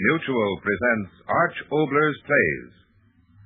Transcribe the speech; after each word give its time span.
Mutual 0.00 0.56
presents 0.64 1.12
Arch 1.28 1.58
Oboler's 1.68 2.16
Plays. 2.24 2.72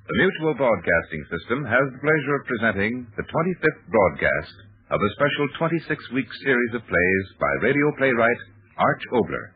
The 0.07 0.19
Mutual 0.23 0.55
Broadcasting 0.55 1.23
System 1.27 1.67
has 1.67 1.83
the 1.91 1.99
pleasure 1.99 2.35
of 2.39 2.47
presenting 2.47 2.93
the 3.19 3.27
25th 3.27 3.83
broadcast 3.91 4.55
of 4.87 5.03
a 5.03 5.13
special 5.19 5.51
26-week 5.59 6.31
series 6.47 6.71
of 6.79 6.87
plays 6.87 7.25
by 7.43 7.51
radio 7.59 7.91
playwright 7.99 8.39
Arch 8.79 9.03
Oboler. 9.11 9.51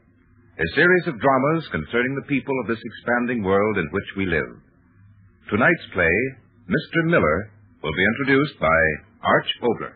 A 0.59 0.67
series 0.75 1.07
of 1.07 1.23
dramas 1.23 1.71
concerning 1.71 2.19
the 2.19 2.27
people 2.27 2.51
of 2.59 2.67
this 2.67 2.83
expanding 2.83 3.47
world 3.47 3.79
in 3.79 3.87
which 3.95 4.11
we 4.19 4.27
live. 4.27 4.59
Tonight's 5.47 5.87
play, 5.95 6.15
Mr. 6.67 6.99
Miller, 7.07 7.39
will 7.79 7.95
be 7.95 8.09
introduced 8.11 8.59
by 8.59 8.79
Arch 9.23 9.51
Oboler. 9.63 9.95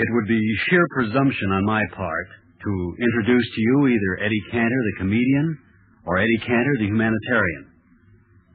It 0.00 0.08
would 0.16 0.28
be 0.32 0.40
sheer 0.64 0.86
presumption 0.96 1.60
on 1.60 1.68
my 1.68 1.84
part 1.92 2.45
to 2.64 2.72
introduce 2.98 3.46
to 3.54 3.60
you 3.60 3.86
either 3.88 4.24
Eddie 4.24 4.44
Cantor, 4.50 4.82
the 4.92 4.98
comedian, 4.98 5.58
or 6.04 6.18
Eddie 6.18 6.42
Cantor, 6.46 6.74
the 6.78 6.86
humanitarian. 6.86 7.70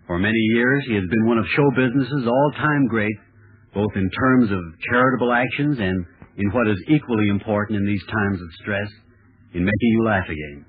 For 0.07 0.19
many 0.19 0.39
years, 0.55 0.83
he 0.87 0.95
has 0.95 1.07
been 1.09 1.27
one 1.27 1.37
of 1.37 1.45
show 1.55 1.69
business's 1.75 2.27
all-time 2.27 2.87
great, 2.87 3.15
both 3.73 3.91
in 3.95 4.09
terms 4.09 4.51
of 4.51 4.59
charitable 4.91 5.31
actions 5.31 5.79
and 5.79 6.05
in 6.37 6.51
what 6.51 6.67
is 6.67 6.79
equally 6.87 7.29
important 7.29 7.79
in 7.79 7.85
these 7.85 8.03
times 8.07 8.41
of 8.41 8.49
stress, 8.61 8.89
in 9.53 9.63
making 9.63 9.91
you 9.95 10.03
laugh 10.03 10.27
again. 10.27 10.65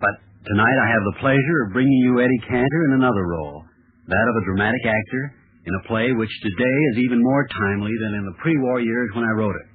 But 0.00 0.14
tonight 0.44 0.78
I 0.84 0.88
have 0.92 1.04
the 1.12 1.20
pleasure 1.20 1.58
of 1.64 1.72
bringing 1.72 2.00
you 2.04 2.20
Eddie 2.20 2.44
Cantor 2.48 2.82
in 2.88 3.00
another 3.00 3.24
role, 3.24 3.64
that 4.08 4.26
of 4.28 4.36
a 4.36 4.46
dramatic 4.46 4.84
actor 4.84 5.34
in 5.64 5.72
a 5.78 5.86
play 5.86 6.10
which 6.12 6.32
today 6.42 6.78
is 6.92 7.04
even 7.06 7.22
more 7.22 7.46
timely 7.46 7.92
than 8.02 8.14
in 8.18 8.24
the 8.26 8.36
pre-war 8.42 8.80
years 8.80 9.10
when 9.14 9.24
I 9.24 9.32
wrote 9.38 9.54
it. 9.54 9.71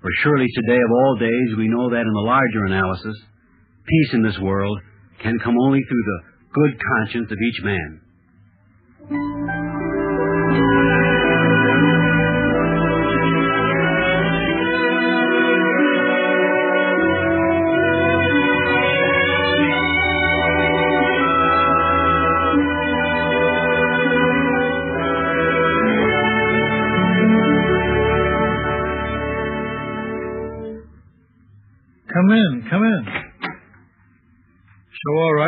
For 0.00 0.10
surely 0.22 0.46
today 0.54 0.78
of 0.80 0.90
all 0.90 1.16
days 1.16 1.56
we 1.58 1.68
know 1.68 1.90
that 1.90 2.00
in 2.00 2.12
the 2.12 2.24
larger 2.24 2.64
analysis, 2.64 3.16
peace 3.86 4.14
in 4.14 4.22
this 4.22 4.38
world 4.38 4.80
can 5.22 5.38
come 5.38 5.56
only 5.60 5.80
through 5.86 6.04
the 6.04 6.20
good 6.54 6.80
conscience 6.80 7.30
of 7.30 7.38
each 7.38 7.62
man. 7.62 8.00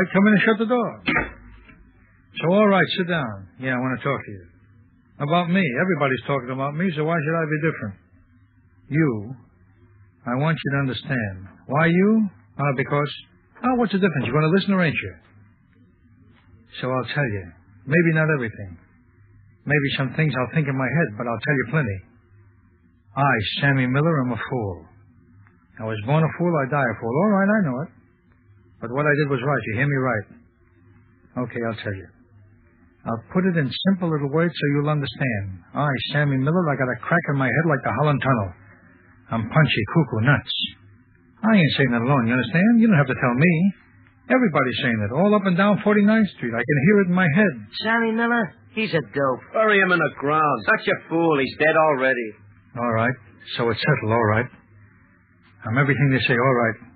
Right, 0.03 0.12
come 0.12 0.27
in 0.27 0.33
and 0.34 0.42
shut 0.42 0.58
the 0.58 0.67
door. 0.67 0.91
So, 2.41 2.50
all 2.50 2.69
right, 2.69 2.84
sit 2.98 3.08
down. 3.08 3.48
Yeah, 3.61 3.77
I 3.77 3.78
want 3.78 4.00
to 4.00 4.03
talk 4.03 4.19
to 4.19 4.31
you. 4.33 4.45
About 5.20 5.50
me. 5.50 5.62
Everybody's 5.62 6.25
talking 6.27 6.50
about 6.50 6.75
me, 6.75 6.91
so 6.97 7.05
why 7.05 7.14
should 7.14 7.36
I 7.39 7.45
be 7.47 7.61
different? 7.62 7.95
You, 8.89 9.36
I 10.27 10.34
want 10.41 10.58
you 10.58 10.69
to 10.73 10.78
understand. 10.78 11.36
Why 11.67 11.86
you? 11.86 12.28
Uh, 12.58 12.73
because, 12.77 13.11
oh, 13.64 13.75
what's 13.77 13.92
the 13.92 13.98
difference? 13.98 14.27
You 14.27 14.33
going 14.33 14.48
to 14.48 14.55
listen 14.56 14.75
or 14.75 14.83
ain't 14.83 14.97
you? 14.97 15.14
So 16.80 16.91
I'll 16.91 17.11
tell 17.14 17.28
you. 17.36 17.53
Maybe 17.86 18.11
not 18.14 18.27
everything. 18.34 18.78
Maybe 19.64 19.89
some 19.97 20.14
things 20.14 20.33
I'll 20.34 20.55
think 20.55 20.67
in 20.67 20.77
my 20.77 20.89
head, 20.89 21.08
but 21.19 21.27
I'll 21.27 21.42
tell 21.45 21.55
you 21.55 21.67
plenty. 21.70 21.98
I, 23.14 23.33
Sammy 23.61 23.86
Miller, 23.86 24.25
am 24.25 24.33
a 24.33 24.41
fool. 24.50 24.86
I 25.80 25.84
was 25.84 25.98
born 26.06 26.25
a 26.25 26.33
fool, 26.39 26.53
I 26.64 26.70
die 26.70 26.83
a 26.83 26.97
fool. 27.00 27.12
All 27.12 27.30
right, 27.30 27.48
I 27.48 27.61
know 27.67 27.77
it. 27.83 27.89
But 28.83 28.91
what 28.91 29.07
I 29.07 29.15
did 29.15 29.31
was 29.31 29.39
right. 29.39 29.63
You 29.71 29.75
hear 29.79 29.87
me 29.87 30.01
right? 30.03 30.27
Okay, 31.47 31.63
I'll 31.71 31.81
tell 31.87 31.95
you. 31.95 32.09
I'll 33.07 33.25
put 33.31 33.47
it 33.47 33.55
in 33.55 33.71
simple 33.91 34.11
little 34.11 34.31
words 34.31 34.51
so 34.51 34.65
you'll 34.75 34.91
understand. 34.91 35.63
I, 35.75 35.87
Sammy 36.11 36.39
Miller, 36.39 36.67
I 36.67 36.75
got 36.75 36.91
a 36.91 36.98
crack 37.03 37.25
in 37.31 37.39
my 37.39 37.47
head 37.47 37.67
like 37.71 37.83
the 37.83 37.95
Holland 37.98 38.21
Tunnel. 38.23 38.51
I'm 39.31 39.45
punchy, 39.47 39.83
cuckoo, 39.95 40.27
nuts. 40.27 40.55
I 41.42 41.57
ain't 41.59 41.75
saying 41.79 41.91
that 41.95 42.03
alone, 42.03 42.27
you 42.27 42.35
understand? 42.35 42.79
You 42.79 42.87
don't 42.87 42.98
have 42.98 43.11
to 43.11 43.19
tell 43.19 43.35
me. 43.35 43.53
Everybody's 44.31 44.79
saying 44.83 45.01
it, 45.03 45.11
all 45.11 45.35
up 45.35 45.47
and 45.47 45.57
down 45.57 45.83
49th 45.83 46.31
Street. 46.39 46.55
I 46.55 46.63
can 46.63 46.79
hear 46.87 46.97
it 47.03 47.09
in 47.11 47.15
my 47.15 47.27
head. 47.35 47.55
Sammy 47.83 48.13
Miller, 48.15 48.55
he's 48.75 48.95
a 48.95 49.03
dope. 49.03 49.42
Bury 49.51 49.83
him 49.83 49.91
in 49.91 49.98
the 49.98 50.13
ground. 50.19 50.59
Such 50.67 50.87
a 50.87 50.97
fool. 51.09 51.39
He's 51.42 51.55
dead 51.59 51.75
already. 51.75 52.29
All 52.79 52.92
right, 52.92 53.15
so 53.59 53.69
it's 53.71 53.81
settled, 53.83 54.13
all 54.15 54.29
right. 54.31 54.47
I'm 55.67 55.79
everything 55.79 56.11
they 56.11 56.23
say, 56.27 56.35
all 56.39 56.55
right. 56.55 56.92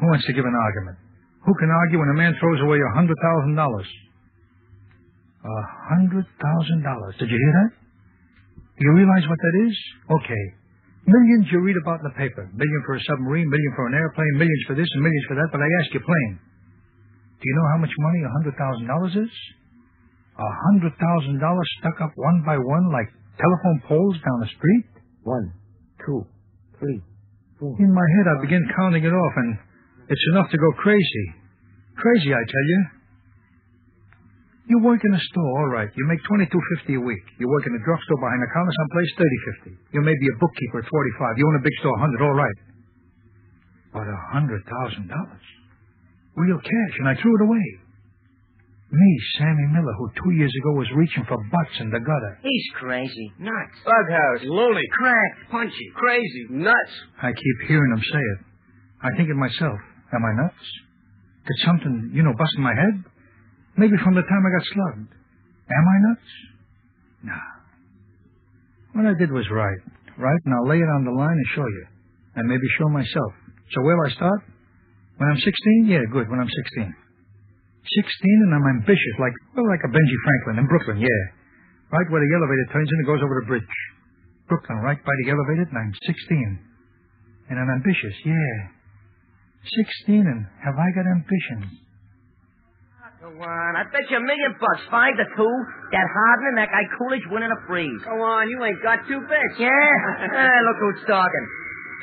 Who 0.00 0.06
wants 0.12 0.26
to 0.28 0.32
give 0.36 0.44
an 0.44 0.54
argument? 0.54 0.96
Who 1.46 1.54
can 1.56 1.70
argue 1.70 1.98
when 2.02 2.10
a 2.10 2.18
man 2.18 2.34
throws 2.36 2.60
away 2.60 2.76
a 2.76 2.92
hundred 2.98 3.16
thousand 3.22 3.54
dollars? 3.54 3.88
A 5.46 5.58
hundred 5.94 6.26
thousand 6.42 6.82
dollars. 6.82 7.14
Did 7.22 7.30
you 7.30 7.38
hear 7.38 7.54
that? 7.64 7.70
Do 8.76 8.82
you 8.82 8.94
realize 8.98 9.24
what 9.24 9.40
that 9.40 9.56
is? 9.64 9.74
Okay. 10.20 10.44
Millions 11.06 11.46
you 11.54 11.62
read 11.62 11.78
about 11.80 12.02
in 12.02 12.10
the 12.10 12.16
paper. 12.18 12.50
Million 12.50 12.80
for 12.84 12.98
a 12.98 13.02
submarine, 13.06 13.46
million 13.46 13.72
for 13.78 13.86
an 13.86 13.94
airplane, 13.94 14.42
millions 14.42 14.64
for 14.66 14.74
this 14.74 14.90
and 14.90 15.00
millions 15.06 15.26
for 15.30 15.38
that, 15.38 15.48
but 15.54 15.62
I 15.62 15.68
ask 15.80 15.94
you 15.94 16.02
plain. 16.02 16.30
Do 17.38 17.44
you 17.46 17.54
know 17.54 17.68
how 17.72 17.78
much 17.78 17.94
money 17.94 18.20
a 18.26 18.32
hundred 18.36 18.54
thousand 18.58 18.86
dollars 18.90 19.14
is? 19.14 19.32
A 20.36 20.50
hundred 20.66 20.92
thousand 20.98 21.38
dollars 21.38 21.68
stuck 21.80 22.02
up 22.02 22.12
one 22.18 22.42
by 22.44 22.58
one 22.58 22.90
like 22.90 23.08
telephone 23.38 23.78
poles 23.86 24.18
down 24.18 24.38
the 24.42 24.50
street? 24.50 24.84
One, 25.22 25.54
two, 26.04 26.26
three, 26.82 27.00
four. 27.62 27.72
In 27.78 27.94
my 27.94 28.06
head, 28.18 28.26
I 28.26 28.34
begin 28.42 28.66
counting 28.76 29.04
it 29.06 29.14
off, 29.14 29.34
and 29.36 29.50
it's 30.08 30.26
enough 30.32 30.50
to 30.50 30.58
go 30.58 30.70
crazy. 30.78 31.26
Crazy, 31.96 32.30
I 32.32 32.42
tell 32.44 32.66
you. 32.68 32.80
You 34.66 34.82
work 34.82 34.98
in 34.98 35.14
a 35.14 35.22
store, 35.30 35.52
all 35.62 35.70
right. 35.70 35.88
You 35.94 36.04
make 36.10 36.18
twenty-two 36.26 36.62
fifty 36.76 36.98
a 36.98 37.00
week. 37.00 37.22
You 37.38 37.46
work 37.46 37.66
in 37.66 37.74
a 37.74 37.82
drugstore 37.86 38.18
behind 38.18 38.42
the 38.42 38.50
counter 38.50 38.74
someplace, 38.74 39.10
thirty 39.14 39.40
fifty. 39.46 39.72
You 39.94 40.02
may 40.02 40.14
be 40.18 40.26
a 40.26 40.36
bookkeeper 40.42 40.82
at 40.82 40.90
forty-five. 40.90 41.38
You 41.38 41.46
own 41.46 41.58
a 41.62 41.64
big 41.64 41.76
store, 41.78 41.96
hundred, 42.02 42.20
all 42.26 42.34
right. 42.34 42.58
But 43.94 44.10
a 44.10 44.18
hundred 44.34 44.66
thousand 44.66 45.06
dollars, 45.06 45.46
real 46.34 46.58
cash, 46.58 46.94
and 46.98 47.06
I 47.08 47.14
threw 47.14 47.30
it 47.38 47.46
away. 47.46 47.66
Me, 48.90 49.10
Sammy 49.38 49.66
Miller, 49.70 49.94
who 49.98 50.10
two 50.18 50.32
years 50.34 50.52
ago 50.62 50.78
was 50.78 50.86
reaching 50.94 51.24
for 51.26 51.38
butts 51.38 51.76
in 51.80 51.90
the 51.90 51.98
gutter. 51.98 52.38
He's 52.42 52.66
crazy. 52.74 53.32
Nuts. 53.38 53.78
Bughouse. 53.86 54.44
Loony. 54.46 54.82
Cracked. 54.98 55.50
Punchy. 55.50 55.90
Crazy. 55.94 56.46
Nuts. 56.50 56.94
I 57.22 57.32
keep 57.32 57.68
hearing 57.68 57.92
him 57.92 58.02
say 58.02 58.18
it. 58.18 58.38
I 59.02 59.16
think 59.16 59.28
it 59.28 59.34
myself. 59.34 59.78
Am 60.12 60.22
I 60.22 60.32
nuts? 60.42 60.66
Did 61.46 61.58
something, 61.64 62.10
you 62.14 62.22
know, 62.22 62.34
bust 62.36 62.54
in 62.56 62.62
my 62.62 62.74
head? 62.74 62.96
Maybe 63.76 63.96
from 64.02 64.14
the 64.14 64.22
time 64.22 64.42
I 64.42 64.50
got 64.54 64.66
slugged. 64.72 65.12
Am 65.66 65.86
I 65.86 65.96
nuts? 66.10 66.30
Nah. 67.22 67.48
What 68.94 69.06
I 69.06 69.14
did 69.18 69.30
was 69.30 69.46
right. 69.50 69.82
Right, 70.16 70.40
and 70.48 70.52
I'll 70.56 70.68
lay 70.68 70.80
it 70.80 70.90
on 70.96 71.04
the 71.04 71.12
line 71.12 71.36
and 71.36 71.48
show 71.52 71.66
you. 71.66 71.84
And 72.36 72.48
maybe 72.48 72.64
show 72.80 72.88
myself. 72.88 73.32
So 73.74 73.84
where'll 73.84 74.08
I 74.08 74.12
start? 74.16 74.40
When 75.18 75.28
I'm 75.28 75.40
16? 75.40 75.88
Yeah, 75.88 76.04
good, 76.12 76.28
when 76.28 76.40
I'm 76.40 76.48
16. 76.48 76.88
16 76.88 78.44
and 78.48 78.52
I'm 78.56 78.66
ambitious, 78.80 79.14
like, 79.20 79.36
well, 79.54 79.68
like 79.68 79.84
a 79.84 79.90
Benji 79.92 80.18
Franklin 80.24 80.64
in 80.64 80.66
Brooklyn, 80.66 80.98
yeah. 81.00 81.22
Right 81.92 82.08
where 82.10 82.18
the 82.18 82.32
elevator 82.34 82.66
turns 82.72 82.90
in 82.90 82.98
and 82.98 83.06
goes 83.06 83.22
over 83.22 83.36
the 83.40 83.46
bridge. 83.46 83.76
Brooklyn, 84.48 84.78
right 84.82 84.98
by 84.98 85.14
the 85.22 85.30
elevator, 85.30 85.68
and 85.70 85.78
I'm 85.78 85.94
16. 85.94 86.58
And 87.50 87.56
I'm 87.60 87.70
ambitious, 87.70 88.16
yeah. 88.26 88.75
16 89.66 90.26
and 90.26 90.46
have 90.62 90.78
I 90.78 90.88
got 90.94 91.06
ambitions? 91.10 91.86
Go 93.26 93.32
on. 93.42 93.70
I 93.74 93.82
bet 93.90 94.06
you 94.06 94.18
a 94.18 94.20
million 94.22 94.54
bucks. 94.60 94.86
Five 94.86 95.16
to 95.18 95.26
two. 95.34 95.54
That 95.90 96.06
Harding 96.06 96.46
and 96.54 96.58
that 96.62 96.70
guy 96.70 96.84
Coolidge 96.94 97.26
winning 97.32 97.50
a 97.50 97.60
freeze. 97.66 98.02
Go 98.04 98.22
on. 98.22 98.46
You 98.46 98.62
ain't 98.62 98.78
got 98.86 99.02
two 99.08 99.18
bits. 99.18 99.54
Yeah? 99.58 99.66
ah, 99.72 100.58
look 100.62 100.78
who's 100.78 101.02
talking. 101.10 101.46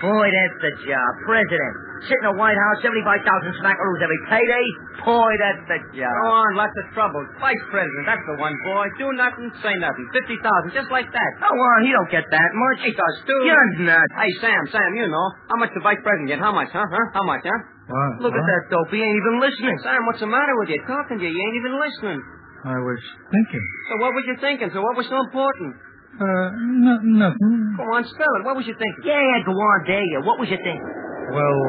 Boy, 0.01 0.25
that's 0.25 0.57
the 0.63 0.73
job. 0.89 1.09
President. 1.23 1.73
Sit 2.09 2.19
in 2.19 2.25
the 2.33 2.35
White 2.35 2.57
House, 2.57 2.77
75,000 2.83 3.63
smackaroos 3.63 4.01
every 4.03 4.21
payday. 4.27 4.67
Boy, 5.05 5.31
that's 5.39 5.63
the 5.69 5.79
job. 5.95 6.11
Go 6.11 6.27
on. 6.33 6.49
Lots 6.59 6.75
of 6.75 6.85
trouble. 6.91 7.23
Vice 7.39 7.63
president. 7.71 8.03
That's 8.03 8.25
the 8.27 8.35
one, 8.41 8.51
boy. 8.67 8.85
Do 8.99 9.07
nothing, 9.15 9.47
say 9.63 9.71
nothing. 9.79 10.05
50,000. 10.11 10.75
Just 10.75 10.91
like 10.91 11.07
that. 11.07 11.31
Go 11.39 11.53
on. 11.53 11.77
He 11.87 11.91
don't 11.95 12.11
get 12.11 12.27
that 12.27 12.51
much. 12.51 12.83
He 12.83 12.91
does, 12.91 13.15
too. 13.23 13.41
You're 13.47 13.87
nuts. 13.87 14.11
Hey, 14.17 14.31
Sam, 14.43 14.63
Sam, 14.67 14.89
you 14.99 15.07
know. 15.07 15.27
How 15.47 15.57
much 15.61 15.71
the 15.71 15.79
vice 15.79 16.01
president 16.03 16.27
get? 16.27 16.39
How 16.43 16.51
much, 16.51 16.73
huh? 16.73 16.83
Huh? 16.83 17.05
How 17.15 17.23
much, 17.23 17.45
huh? 17.47 17.59
What? 17.87 18.27
Look 18.27 18.35
at 18.35 18.43
that 18.43 18.63
dope. 18.71 18.91
He 18.91 18.99
ain't 18.99 19.19
even 19.23 19.39
listening. 19.39 19.75
Sam, 19.83 20.03
what's 20.07 20.19
the 20.19 20.27
matter 20.27 20.55
with 20.59 20.71
you? 20.71 20.79
Talking 20.83 21.19
to 21.19 21.23
you. 21.23 21.31
You 21.31 21.39
ain't 21.39 21.57
even 21.63 21.75
listening. 21.79 22.19
I 22.63 22.79
was 22.79 23.01
thinking. 23.27 23.65
So 23.91 23.93
what 23.99 24.15
was 24.15 24.23
you 24.23 24.35
thinking? 24.39 24.71
So 24.71 24.79
what 24.79 24.95
was 24.95 25.07
so 25.11 25.19
important? 25.19 25.75
Uh, 26.13 26.49
no, 26.85 26.93
nothing. 27.01 27.73
Go 27.77 27.83
on, 27.89 28.03
spell 28.05 28.33
it. 28.39 28.45
What 28.45 28.55
was 28.55 28.65
you 28.67 28.75
thinking? 28.77 29.03
Yeah, 29.03 29.17
yeah, 29.17 29.39
go 29.45 29.51
on. 29.51 29.77
There 29.87 30.03
you. 30.03 30.21
What 30.21 30.37
was 30.39 30.47
you 30.49 30.57
thinking? 30.61 30.93
Well, 31.33 31.59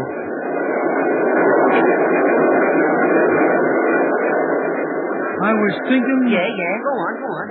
I 5.44 5.52
was 5.52 5.74
thinking. 5.88 6.20
Yeah, 6.32 6.44
yeah. 6.48 6.74
Go 6.80 6.92
on, 6.96 7.12
go 7.20 7.28
on. 7.28 7.46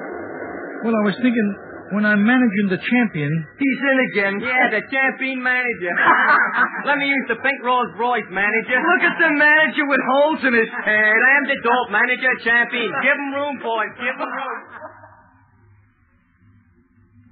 Well, 0.86 0.95
I 0.98 1.04
was 1.06 1.16
thinking 1.22 1.50
when 1.94 2.06
I'm 2.10 2.25
managing 2.25 2.68
the 2.74 2.81
champion. 2.81 3.30
He's 3.62 3.81
in 3.86 3.98
again. 4.10 4.34
Yeah, 4.42 4.66
the 4.74 4.81
champion 4.90 5.45
manager. 5.45 5.94
Let 6.90 6.98
me 6.98 7.06
use 7.06 7.25
the 7.30 7.38
pink 7.38 7.62
Rolls 7.62 7.94
Royce 8.01 8.25
manager. 8.34 8.78
Look 8.81 9.04
at 9.06 9.18
the 9.22 9.31
manager 9.38 9.86
with 9.86 10.01
holes 10.01 10.42
in 10.42 10.54
his 10.57 10.72
head. 10.74 11.18
I 11.22 11.31
am 11.38 11.45
the 11.45 11.57
dope 11.62 11.90
manager, 11.94 12.31
champion. 12.42 12.90
Give 13.06 13.13
him 13.18 13.30
room, 13.38 13.56
boys. 13.62 13.94
Give 14.01 14.16
him 14.18 14.25
room. 14.25 14.53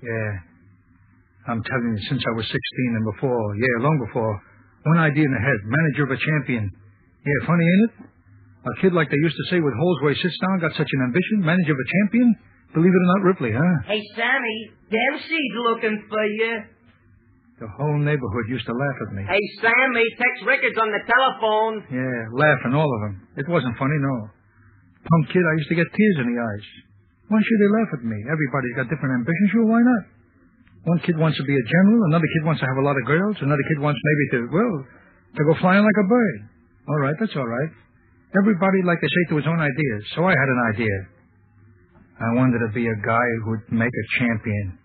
Yeah. 0.01 0.31
I'm 1.49 1.61
telling 1.65 1.97
you, 1.97 2.01
since 2.09 2.21
I 2.21 2.33
was 2.37 2.45
16 2.45 2.57
and 3.01 3.05
before, 3.15 3.41
yeah, 3.57 3.81
long 3.81 3.97
before, 4.05 4.33
one 4.85 4.99
idea 5.01 5.25
in 5.25 5.33
the 5.33 5.41
head, 5.41 5.59
manager 5.65 6.05
of 6.05 6.13
a 6.13 6.19
champion. 6.21 6.69
Yeah, 7.25 7.39
funny, 7.45 7.65
ain't 7.65 7.85
it? 7.89 7.93
A 8.61 8.73
kid 8.81 8.93
like 8.93 9.09
they 9.09 9.17
used 9.25 9.37
to 9.37 9.47
say 9.49 9.57
with 9.57 9.73
holes 9.73 9.97
where 10.05 10.13
he 10.13 10.21
sits 10.21 10.37
down 10.37 10.61
got 10.61 10.73
such 10.77 10.89
an 10.89 11.01
ambition, 11.09 11.41
manager 11.41 11.73
of 11.73 11.81
a 11.81 11.89
champion? 11.97 12.29
Believe 12.77 12.93
it 12.93 13.01
or 13.01 13.09
not, 13.17 13.21
Ripley, 13.25 13.51
huh? 13.57 13.75
Hey, 13.89 14.01
Sammy, 14.13 14.59
Dempsey's 14.85 15.55
looking 15.65 15.97
for 16.07 16.25
you. 16.25 16.53
The 17.59 17.69
whole 17.77 17.97
neighborhood 17.97 18.45
used 18.49 18.65
to 18.65 18.73
laugh 18.73 18.97
at 19.05 19.13
me. 19.13 19.21
Hey, 19.25 19.43
Sammy, 19.61 20.05
Tex 20.17 20.33
Rickard's 20.45 20.77
on 20.77 20.89
the 20.93 21.03
telephone. 21.05 21.73
Yeah, 21.89 22.21
laughing, 22.33 22.73
all 22.73 22.89
of 22.89 22.99
them. 23.05 23.27
It 23.37 23.49
wasn't 23.49 23.77
funny, 23.77 23.97
no. 23.97 24.29
Punk 25.09 25.23
kid, 25.33 25.41
I 25.41 25.53
used 25.57 25.69
to 25.69 25.77
get 25.77 25.89
tears 25.89 26.17
in 26.21 26.27
the 26.33 26.37
eyes. 26.41 26.65
Why 27.31 27.39
should 27.39 27.59
they 27.63 27.71
laugh 27.71 27.91
at 27.95 28.03
me? 28.03 28.19
Everybody's 28.27 28.75
got 28.75 28.91
different 28.91 29.23
ambitions. 29.23 29.49
Sure, 29.55 29.63
why 29.63 29.79
not? 29.79 30.03
One 30.83 30.99
kid 31.07 31.15
wants 31.15 31.39
to 31.39 31.45
be 31.47 31.55
a 31.55 31.63
general, 31.63 32.11
another 32.11 32.27
kid 32.27 32.43
wants 32.43 32.59
to 32.59 32.67
have 32.67 32.75
a 32.75 32.83
lot 32.83 32.99
of 32.99 33.07
girls, 33.07 33.39
another 33.39 33.63
kid 33.71 33.79
wants 33.79 34.01
maybe 34.03 34.25
to, 34.35 34.39
well, 34.51 34.75
to 35.39 35.41
go 35.47 35.53
flying 35.63 35.85
like 35.85 35.99
a 36.03 36.07
bird. 36.11 36.37
All 36.91 36.99
right, 36.99 37.15
that's 37.21 37.37
all 37.39 37.47
right. 37.47 37.71
Everybody, 38.35 38.83
like 38.83 38.99
they 38.99 39.07
say, 39.07 39.23
to 39.31 39.39
his 39.39 39.47
own 39.47 39.61
ideas. 39.63 40.01
So 40.17 40.27
I 40.27 40.35
had 40.35 40.49
an 40.49 40.61
idea. 40.75 40.95
I 42.19 42.29
wanted 42.35 42.59
to 42.67 42.71
be 42.75 42.83
a 42.89 42.97
guy 42.99 43.27
who'd 43.47 43.63
make 43.71 43.93
a 43.93 44.05
champion. 44.19 44.75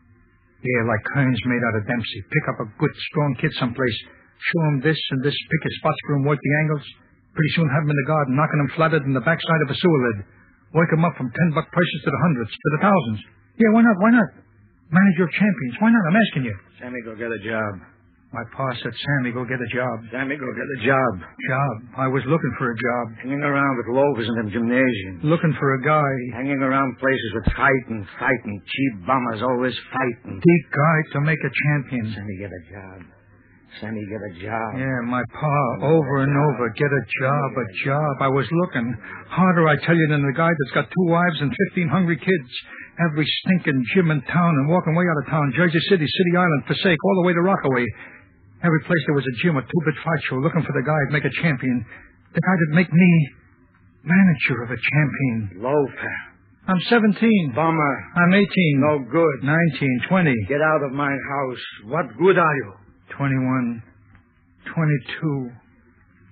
Yeah, 0.62 0.86
like 0.86 1.02
Kearns 1.14 1.40
made 1.50 1.64
out 1.66 1.78
of 1.78 1.86
Dempsey. 1.88 2.20
Pick 2.30 2.44
up 2.46 2.58
a 2.62 2.70
good, 2.78 2.94
strong 3.10 3.34
kid 3.42 3.50
someplace, 3.58 3.98
show 4.38 4.62
him 4.70 4.86
this 4.86 4.98
and 5.16 5.20
this, 5.24 5.34
pick 5.34 5.62
his 5.66 5.74
spots 5.82 5.98
for 6.06 6.14
him, 6.14 6.30
work 6.30 6.38
the 6.38 6.54
angles. 6.62 6.86
Pretty 7.34 7.52
soon 7.58 7.68
have 7.74 7.82
him 7.82 7.90
in 7.90 7.98
the 8.06 8.10
garden, 8.10 8.38
knocking 8.38 8.60
him 8.62 8.70
flatted 8.78 9.02
in 9.02 9.14
the 9.18 9.26
backside 9.26 9.62
of 9.66 9.70
a 9.74 9.76
sewer 9.76 10.00
lid. 10.12 10.18
Work 10.74 10.90
him 10.92 11.04
up 11.04 11.14
from 11.16 11.30
ten 11.30 11.48
buck 11.54 11.70
prices 11.70 12.00
to 12.04 12.10
the 12.10 12.20
hundreds, 12.22 12.50
to 12.50 12.68
the 12.78 12.80
thousands. 12.82 13.20
Yeah, 13.58 13.70
why 13.72 13.82
not? 13.82 13.96
Why 14.02 14.10
not? 14.10 14.30
Manager 14.90 15.24
of 15.26 15.32
champions. 15.34 15.74
Why 15.78 15.90
not? 15.90 16.02
I'm 16.06 16.18
asking 16.18 16.44
you. 16.46 16.54
Sammy, 16.78 17.00
go 17.02 17.14
get 17.16 17.30
a 17.30 17.40
job. 17.42 17.72
My 18.34 18.42
pa 18.52 18.68
said, 18.82 18.92
Sammy, 18.92 19.32
go 19.32 19.46
get 19.46 19.56
a 19.56 19.70
job. 19.72 19.96
Sammy, 20.12 20.36
go 20.36 20.44
get 20.52 20.66
a 20.66 20.80
job. 20.84 21.12
Job. 21.48 21.74
I 21.96 22.08
was 22.10 22.20
looking 22.26 22.54
for 22.58 22.68
a 22.70 22.76
job. 22.76 23.04
Hanging 23.22 23.40
around 23.40 23.74
with 23.78 23.96
loafers 23.96 24.28
in 24.28 24.34
them 24.34 24.50
gymnasiums. 24.50 25.24
Looking 25.24 25.54
for 25.58 25.74
a 25.78 25.80
guy. 25.82 26.10
Hanging 26.34 26.60
around 26.60 26.98
places 26.98 27.30
with 27.38 27.46
fighting, 27.56 28.02
fighting. 28.18 28.56
Cheap 28.66 29.06
bummers 29.06 29.40
always 29.42 29.74
fighting. 29.94 30.42
Deep 30.42 30.64
guy 30.74 30.96
to 31.14 31.20
make 31.22 31.38
a 31.38 31.52
champion. 31.54 32.12
Sammy, 32.12 32.36
get 32.42 32.50
a 32.50 32.62
job. 32.74 32.98
Sammy, 33.80 34.00
get 34.08 34.22
a 34.24 34.32
job. 34.40 34.68
Yeah, 34.80 35.00
my 35.04 35.20
pa, 35.32 35.56
over 35.84 36.24
and 36.24 36.32
over, 36.32 36.72
get 36.72 36.88
a 36.88 37.04
job, 37.20 37.48
a 37.60 37.66
job. 37.84 38.12
I 38.20 38.28
was 38.28 38.48
looking. 38.50 38.88
Harder, 39.28 39.68
I 39.68 39.76
tell 39.84 39.94
you, 39.94 40.06
than 40.08 40.24
the 40.24 40.32
guy 40.32 40.48
that's 40.48 40.74
got 40.74 40.88
two 40.88 41.06
wives 41.12 41.36
and 41.40 41.52
15 41.74 41.88
hungry 41.88 42.16
kids. 42.16 42.50
Every 42.96 43.28
stinking 43.44 43.84
gym 43.92 44.10
in 44.10 44.22
town 44.32 44.52
and 44.56 44.68
walking 44.72 44.96
way 44.96 45.04
out 45.04 45.20
of 45.20 45.28
town. 45.28 45.52
Jersey 45.56 45.80
City, 45.92 46.08
City 46.08 46.32
Island, 46.32 46.64
Passaic, 46.64 46.96
all 46.96 47.16
the 47.20 47.26
way 47.28 47.34
to 47.36 47.42
Rockaway. 47.44 47.84
Every 48.64 48.80
place 48.88 49.02
there 49.04 49.14
was 49.14 49.28
a 49.28 49.36
gym, 49.44 49.56
a 49.56 49.62
two-bit 49.62 49.96
fight 50.00 50.22
show, 50.30 50.40
looking 50.40 50.64
for 50.64 50.72
the 50.72 50.80
guy 50.80 50.96
who'd 51.04 51.12
make 51.12 51.28
a 51.28 51.36
champion. 51.44 51.84
The 52.32 52.40
guy 52.40 52.54
that'd 52.56 52.80
make 52.80 52.92
me 52.92 53.10
manager 54.02 54.64
of 54.64 54.70
a 54.72 54.80
champion. 54.80 55.60
Loafer. 55.60 56.14
I'm 56.68 56.80
17. 56.88 57.52
Bummer. 57.54 57.94
I'm 58.16 58.32
18. 58.32 58.48
No 58.80 58.98
good. 59.04 59.44
19, 59.44 60.00
20, 60.08 60.34
Get 60.48 60.60
out 60.62 60.82
of 60.82 60.92
my 60.92 61.12
house. 61.12 61.64
What 61.84 62.06
good 62.18 62.38
are 62.38 62.56
you? 62.56 62.85
21, 63.16 63.82
22. 64.76 65.50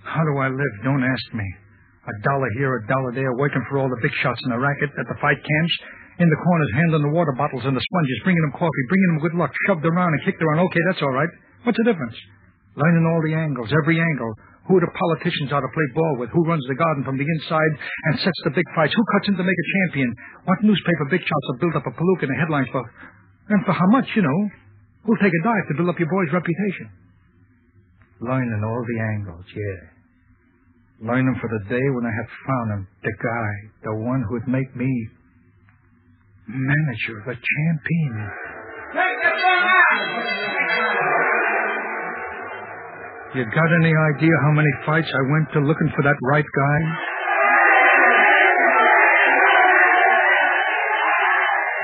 How 0.04 0.20
do 0.20 0.34
I 0.36 0.48
live? 0.52 0.74
Don't 0.84 1.04
ask 1.04 1.26
me. 1.32 1.48
A 2.04 2.14
dollar 2.20 2.50
here, 2.60 2.76
a 2.76 2.82
dollar 2.84 3.12
there, 3.16 3.32
working 3.40 3.64
for 3.72 3.80
all 3.80 3.88
the 3.88 4.00
big 4.04 4.12
shots 4.20 4.36
in 4.44 4.52
the 4.52 4.60
racket 4.60 4.92
at 4.92 5.08
the 5.08 5.16
fight 5.16 5.40
camps. 5.40 5.74
In 6.20 6.28
the 6.28 6.40
corners, 6.44 6.70
handing 6.76 7.02
the 7.02 7.14
water 7.16 7.34
bottles 7.34 7.64
and 7.64 7.74
the 7.74 7.82
sponges, 7.82 8.18
bringing 8.22 8.44
them 8.46 8.54
coffee, 8.54 8.84
bringing 8.86 9.10
them 9.16 9.20
good 9.24 9.36
luck, 9.40 9.50
shoved 9.66 9.82
around 9.82 10.12
and 10.12 10.20
kicked 10.22 10.38
around. 10.38 10.62
Okay, 10.68 10.82
that's 10.92 11.02
all 11.02 11.10
right. 11.10 11.32
What's 11.64 11.80
the 11.80 11.88
difference? 11.88 12.14
Learning 12.76 13.02
all 13.08 13.18
the 13.24 13.34
angles, 13.34 13.72
every 13.82 13.98
angle. 13.98 14.30
Who 14.68 14.80
the 14.80 14.88
politicians 14.96 15.52
are 15.52 15.60
to 15.60 15.72
play 15.72 15.88
ball 15.92 16.14
with? 16.20 16.30
Who 16.32 16.44
runs 16.44 16.64
the 16.68 16.78
garden 16.78 17.04
from 17.04 17.16
the 17.20 17.26
inside 17.26 17.72
and 18.08 18.20
sets 18.20 18.40
the 18.44 18.54
big 18.56 18.64
fights? 18.76 18.96
Who 18.96 19.04
cuts 19.12 19.28
in 19.28 19.36
to 19.36 19.44
make 19.44 19.60
a 19.60 19.68
champion? 19.76 20.08
What 20.44 20.64
newspaper 20.64 21.04
big 21.10 21.20
shots 21.20 21.46
have 21.52 21.60
built 21.60 21.76
up 21.76 21.88
a 21.88 21.92
palooka 21.92 22.24
in 22.24 22.32
the 22.32 22.40
headlines 22.40 22.68
for? 22.72 22.84
And 23.52 23.60
for 23.64 23.72
how 23.72 23.88
much, 23.92 24.08
you 24.16 24.22
know? 24.24 24.40
Who'll 25.04 25.20
take 25.20 25.32
a 25.32 25.42
dive 25.44 25.68
to 25.68 25.74
build 25.76 25.88
up 25.88 25.98
your 26.00 26.08
boy's 26.08 26.32
reputation? 26.32 26.88
Learning 28.20 28.62
all 28.64 28.84
the 28.88 29.00
angles, 29.16 29.44
yeah. 29.52 31.08
Learning 31.12 31.36
for 31.40 31.50
the 31.52 31.68
day 31.68 31.86
when 31.92 32.06
I 32.06 32.14
have 32.14 32.30
found 32.46 32.66
him, 32.72 32.88
the 33.02 33.12
guy, 33.20 33.52
the 33.84 33.94
one 34.00 34.24
who'd 34.28 34.48
make 34.48 34.74
me 34.76 34.88
manager 36.48 37.20
of 37.20 37.28
a 37.28 37.36
champion. 37.36 38.14
You 43.34 43.44
got 43.44 43.70
any 43.82 43.92
idea 44.14 44.30
how 44.46 44.52
many 44.52 44.70
fights 44.86 45.10
I 45.10 45.32
went 45.32 45.52
to 45.52 45.60
looking 45.60 45.90
for 45.96 46.02
that 46.02 46.16
right 46.30 46.44
guy? 46.44 46.80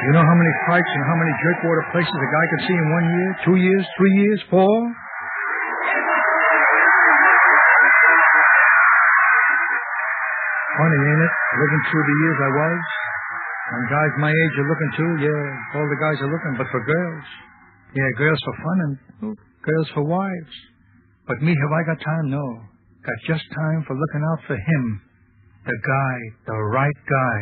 You 0.01 0.13
know 0.17 0.25
how 0.25 0.33
many 0.33 0.53
fights 0.65 0.89
and 0.97 1.05
how 1.05 1.17
many 1.21 1.33
jerkwater 1.45 1.85
places 1.93 2.09
a 2.09 2.31
guy 2.33 2.45
could 2.49 2.63
see 2.65 2.73
in 2.73 2.87
one 2.89 3.05
year, 3.05 3.29
two 3.45 3.57
years, 3.61 3.85
three 4.01 4.15
years, 4.17 4.41
four? 4.49 4.73
Funny, 10.81 11.01
ain't 11.05 11.21
it? 11.21 11.33
Living 11.61 11.83
through 11.93 12.05
the 12.09 12.17
years 12.25 12.39
I 12.41 12.51
was. 12.65 12.81
And 13.71 13.83
guys 13.93 14.13
my 14.25 14.33
age 14.33 14.55
are 14.57 14.69
looking 14.73 14.93
too, 14.97 15.13
yeah. 15.21 15.77
All 15.77 15.85
the 15.85 16.01
guys 16.01 16.19
are 16.25 16.33
looking, 16.33 16.55
but 16.57 16.67
for 16.73 16.81
girls. 16.81 17.27
Yeah, 17.93 18.09
girls 18.17 18.41
for 18.41 18.55
fun 18.57 18.79
and 18.81 19.37
girls 19.37 19.89
for 19.93 20.03
wives. 20.09 20.55
But 21.29 21.45
me, 21.45 21.53
have 21.53 21.73
I 21.77 21.83
got 21.85 22.01
time? 22.01 22.31
No. 22.33 22.47
Got 23.05 23.19
just 23.29 23.45
time 23.53 23.85
for 23.87 23.93
looking 23.95 24.25
out 24.33 24.41
for 24.49 24.57
him. 24.57 24.85
The 25.69 25.77
guy, 25.77 26.17
the 26.49 26.59
right 26.73 27.01
guy. 27.05 27.39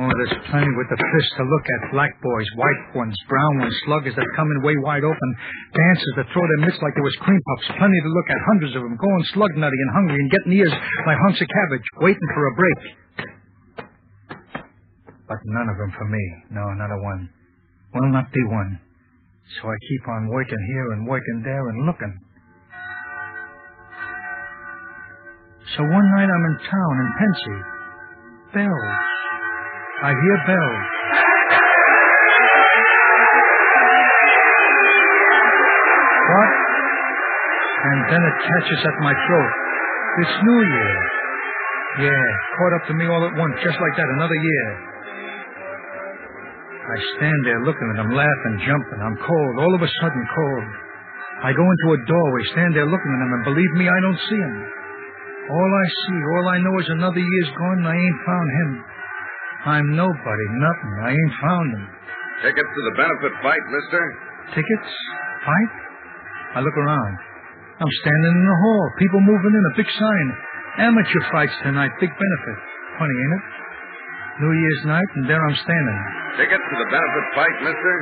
Oh, 0.00 0.08
there's 0.16 0.32
plenty 0.48 0.72
with 0.80 0.88
the 0.88 0.96
fist 0.96 1.30
to 1.36 1.44
look 1.44 1.66
at. 1.68 1.92
Black 1.92 2.16
boys, 2.24 2.48
white 2.56 2.96
ones, 2.96 3.12
brown 3.28 3.60
ones, 3.60 3.76
sluggers 3.84 4.16
that 4.16 4.24
come 4.32 4.48
in 4.48 4.64
way 4.64 4.72
wide 4.80 5.04
open. 5.04 5.30
Dancers 5.76 6.14
that 6.16 6.24
throw 6.32 6.40
their 6.40 6.64
mitts 6.64 6.80
like 6.80 6.96
they 6.96 7.04
was 7.04 7.12
cream 7.20 7.36
puffs. 7.36 7.76
Plenty 7.76 8.00
to 8.00 8.08
look 8.08 8.28
at. 8.32 8.40
Hundreds 8.48 8.72
of 8.72 8.80
them 8.80 8.96
going 8.96 9.24
slug 9.36 9.52
nutty 9.60 9.76
and 9.76 9.92
hungry 9.92 10.16
and 10.16 10.32
getting 10.32 10.56
ears 10.56 10.72
like 11.04 11.20
hunks 11.20 11.44
of 11.44 11.48
cabbage, 11.52 11.84
waiting 12.00 12.28
for 12.32 12.48
a 12.48 12.54
break. 12.56 12.80
But 15.28 15.40
none 15.52 15.68
of 15.68 15.76
them 15.76 15.92
for 15.92 16.08
me. 16.08 16.24
No, 16.48 16.64
not 16.80 16.88
a 16.88 16.98
one. 17.04 17.28
Will 17.92 18.08
not 18.08 18.32
be 18.32 18.40
one. 18.48 18.80
So 19.60 19.68
I 19.68 19.76
keep 19.84 20.08
on 20.08 20.32
working 20.32 20.64
here 20.72 20.96
and 20.96 21.04
working 21.04 21.44
there 21.44 21.68
and 21.68 21.84
looking. 21.84 22.14
So 25.76 25.84
one 25.84 26.08
night 26.16 26.30
I'm 26.32 26.44
in 26.48 26.56
town 26.72 26.94
in 27.04 27.08
Pensy. 27.20 27.56
Bells. 28.56 29.09
I 30.00 30.16
hear 30.16 30.36
bells. 30.48 30.84
What? 36.24 36.52
And 37.84 37.98
then 38.08 38.22
it 38.24 38.36
catches 38.48 38.80
at 38.80 38.96
my 39.04 39.12
throat. 39.12 39.52
It's 40.24 40.36
New 40.40 40.60
Year. 40.64 40.96
Yeah, 42.00 42.24
caught 42.56 42.74
up 42.80 42.84
to 42.88 42.94
me 42.96 43.04
all 43.12 43.28
at 43.28 43.34
once, 43.36 43.60
just 43.60 43.76
like 43.76 43.94
that, 44.00 44.08
another 44.16 44.40
year. 44.40 44.68
I 46.80 46.96
stand 47.20 47.40
there 47.44 47.60
looking 47.68 47.88
at 47.92 48.00
him, 48.00 48.10
laughing, 48.16 48.56
jumping. 48.64 49.00
I'm 49.04 49.18
cold, 49.20 49.54
all 49.60 49.74
of 49.76 49.82
a 49.84 49.90
sudden 50.00 50.24
cold. 50.32 50.68
I 51.44 51.52
go 51.52 51.66
into 51.66 51.88
a 51.92 52.00
doorway, 52.08 52.42
stand 52.56 52.72
there 52.72 52.88
looking 52.88 53.12
at 53.12 53.20
him, 53.20 53.32
and 53.36 53.44
believe 53.52 53.72
me, 53.76 53.84
I 53.84 54.00
don't 54.00 54.20
see 54.32 54.40
him. 54.40 54.56
All 55.50 55.72
I 55.76 55.86
see, 56.08 56.20
all 56.24 56.46
I 56.48 56.58
know 56.64 56.74
is 56.80 56.88
another 56.88 57.20
year's 57.20 57.52
gone 57.58 57.84
and 57.84 57.88
I 57.90 57.96
ain't 58.00 58.20
found 58.24 58.48
him. 58.48 58.70
I'm 59.66 59.92
nobody, 59.92 60.46
nothing. 60.56 60.92
I 61.04 61.10
ain't 61.12 61.34
found 61.40 61.68
him. 61.76 61.84
Tickets 62.40 62.70
to 62.72 62.82
the 62.88 62.94
benefit 62.96 63.32
fight, 63.44 63.64
mister? 63.68 64.02
Tickets? 64.56 64.90
Fight? 65.44 65.72
I 66.56 66.64
look 66.64 66.76
around. 66.76 67.14
I'm 67.80 67.94
standing 68.04 68.34
in 68.40 68.46
the 68.48 68.58
hall. 68.60 68.84
People 68.96 69.20
moving 69.20 69.52
in. 69.52 69.64
A 69.72 69.74
big 69.76 69.88
sign. 69.92 70.26
Amateur 70.88 71.22
fights 71.32 71.56
tonight. 71.62 71.92
Big 72.00 72.08
benefit. 72.08 72.58
Funny, 72.96 73.16
ain't 73.20 73.34
it? 73.36 73.44
New 74.40 74.52
Year's 74.56 74.82
night, 74.88 75.10
and 75.20 75.28
there 75.28 75.40
I'm 75.40 75.58
standing. 75.60 75.98
Tickets 76.40 76.64
to 76.64 76.76
the 76.80 76.88
benefit 76.88 77.24
fight, 77.36 77.56
mister? 77.60 77.94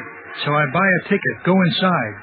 So 0.47 0.55
I 0.55 0.65
buy 0.71 0.87
a 0.87 1.01
ticket, 1.11 1.35
go 1.43 1.51
inside. 1.51 2.15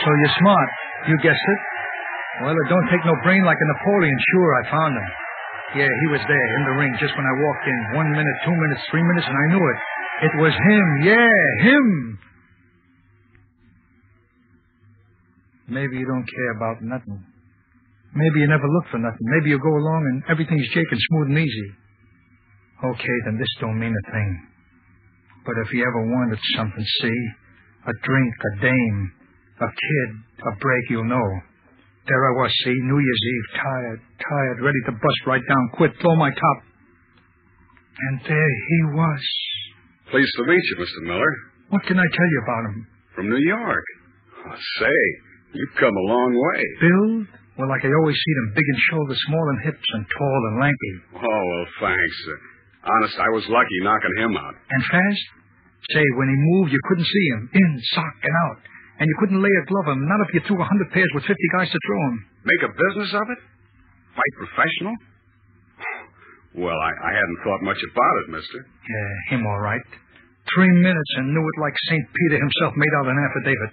So 0.00 0.08
you're 0.08 0.36
smart. 0.40 0.68
You 1.08 1.16
guessed 1.20 1.44
it. 1.44 1.60
Well, 2.40 2.56
it 2.56 2.68
don't 2.72 2.88
take 2.88 3.04
no 3.04 3.12
brain 3.22 3.44
like 3.44 3.60
a 3.60 3.68
Napoleon. 3.76 4.16
Sure, 4.32 4.50
I 4.56 4.62
found 4.72 4.92
him. 4.96 5.08
Yeah, 5.76 5.92
he 5.92 6.06
was 6.10 6.24
there 6.24 6.48
in 6.56 6.62
the 6.66 6.74
ring 6.80 6.92
just 6.98 7.14
when 7.14 7.28
I 7.28 7.34
walked 7.36 7.66
in. 7.68 7.80
One 8.00 8.10
minute, 8.10 8.36
two 8.44 8.56
minutes, 8.56 8.82
three 8.90 9.04
minutes, 9.04 9.28
and 9.28 9.36
I 9.36 9.46
knew 9.52 9.64
it. 9.64 9.78
It 10.24 10.34
was 10.40 10.54
him. 10.56 10.86
Yeah, 11.04 11.44
him. 11.68 11.86
Maybe 15.68 15.98
you 16.02 16.06
don't 16.08 16.26
care 16.26 16.52
about 16.56 16.82
nothing. 16.82 17.22
Maybe 18.14 18.40
you 18.40 18.48
never 18.48 18.66
look 18.66 18.90
for 18.90 18.98
nothing. 18.98 19.22
Maybe 19.38 19.50
you 19.50 19.58
go 19.62 19.70
along 19.70 20.02
and 20.10 20.22
everything's 20.28 20.66
jaking 20.74 20.98
smooth 20.98 21.28
and 21.30 21.38
easy. 21.38 21.68
Okay, 22.82 23.16
then 23.26 23.38
this 23.38 23.52
don't 23.60 23.78
mean 23.78 23.94
a 23.94 24.10
thing. 24.10 24.30
But 25.46 25.54
if 25.64 25.72
you 25.72 25.84
ever 25.86 26.02
wanted 26.02 26.38
something, 26.56 26.84
see, 27.00 27.20
a 27.86 27.92
drink, 28.02 28.34
a 28.34 28.62
dame, 28.62 29.12
a 29.60 29.68
kid, 29.68 30.10
a 30.42 30.52
break, 30.58 30.84
you'll 30.90 31.04
know. 31.04 31.28
There 32.10 32.26
I 32.26 32.34
was, 32.42 32.50
see, 32.66 32.74
New 32.74 32.98
Year's 32.98 33.24
Eve, 33.30 33.48
tired, 33.54 34.00
tired, 34.18 34.58
ready 34.66 34.82
to 34.90 34.92
bust 34.98 35.20
right 35.30 35.46
down, 35.46 35.70
quit, 35.78 35.94
throw 36.02 36.16
my 36.18 36.34
top. 36.34 36.58
And 38.10 38.14
there 38.26 38.50
he 38.66 38.78
was. 38.98 39.22
Pleased 40.10 40.34
to 40.42 40.44
meet 40.50 40.58
you, 40.58 40.76
Mr. 40.82 41.06
Miller. 41.06 41.32
What 41.70 41.86
can 41.86 42.02
I 42.02 42.08
tell 42.10 42.28
you 42.34 42.40
about 42.42 42.64
him? 42.66 42.76
From 43.14 43.30
New 43.30 43.44
York. 43.46 43.86
Oh, 44.42 44.58
say, 44.82 44.98
you've 45.54 45.78
come 45.78 45.94
a 45.94 46.06
long 46.10 46.34
way. 46.34 46.60
Build? 46.82 47.30
Well, 47.62 47.70
like 47.70 47.86
I 47.86 47.94
always 48.02 48.18
see 48.18 48.34
them, 48.42 48.58
big 48.58 48.66
in 48.66 48.78
shoulders, 48.90 49.20
small 49.30 49.46
in 49.54 49.70
hips, 49.70 49.88
and 49.94 50.02
tall 50.10 50.40
and 50.50 50.56
lanky. 50.66 50.92
Oh, 51.14 51.42
well, 51.46 51.66
thanks. 51.78 52.16
Uh, 52.26 52.90
honest, 52.90 53.22
I 53.22 53.30
was 53.38 53.46
lucky 53.46 53.78
knocking 53.86 54.16
him 54.18 54.34
out. 54.34 54.58
And 54.58 54.82
fast? 54.82 55.24
Say, 55.94 56.02
when 56.18 56.26
he 56.26 56.34
moved, 56.58 56.74
you 56.74 56.82
couldn't 56.90 57.06
see 57.06 57.26
him. 57.38 57.50
In, 57.54 57.70
sock, 57.94 58.14
and 58.18 58.34
out. 58.50 58.60
And 59.00 59.08
you 59.08 59.16
couldn't 59.18 59.40
lay 59.40 59.54
a 59.56 59.64
glove 59.64 59.88
on 59.88 60.04
him, 60.04 60.08
not 60.08 60.20
if 60.28 60.36
you 60.36 60.40
threw 60.44 60.60
a 60.60 60.68
hundred 60.68 60.92
pairs 60.92 61.08
with 61.16 61.24
fifty 61.24 61.48
guys 61.56 61.72
to 61.72 61.78
throw 61.88 62.00
him. 62.12 62.16
Make 62.44 62.62
a 62.68 62.72
business 62.76 63.10
of 63.16 63.26
it? 63.32 63.40
Fight 64.12 64.34
professional? 64.36 64.94
Well, 66.60 66.76
I, 66.76 66.92
I 67.08 67.12
hadn't 67.14 67.38
thought 67.46 67.62
much 67.62 67.78
about 67.80 68.14
it, 68.20 68.26
mister. 68.36 68.58
Yeah, 68.60 69.10
him 69.32 69.46
all 69.46 69.62
right. 69.62 69.80
Three 70.52 70.72
minutes 70.82 71.12
and 71.16 71.30
knew 71.32 71.40
it 71.46 71.58
like 71.62 71.74
St. 71.88 72.04
Peter 72.10 72.42
himself 72.42 72.74
made 72.74 72.94
out 73.00 73.06
an 73.06 73.16
affidavit. 73.16 73.72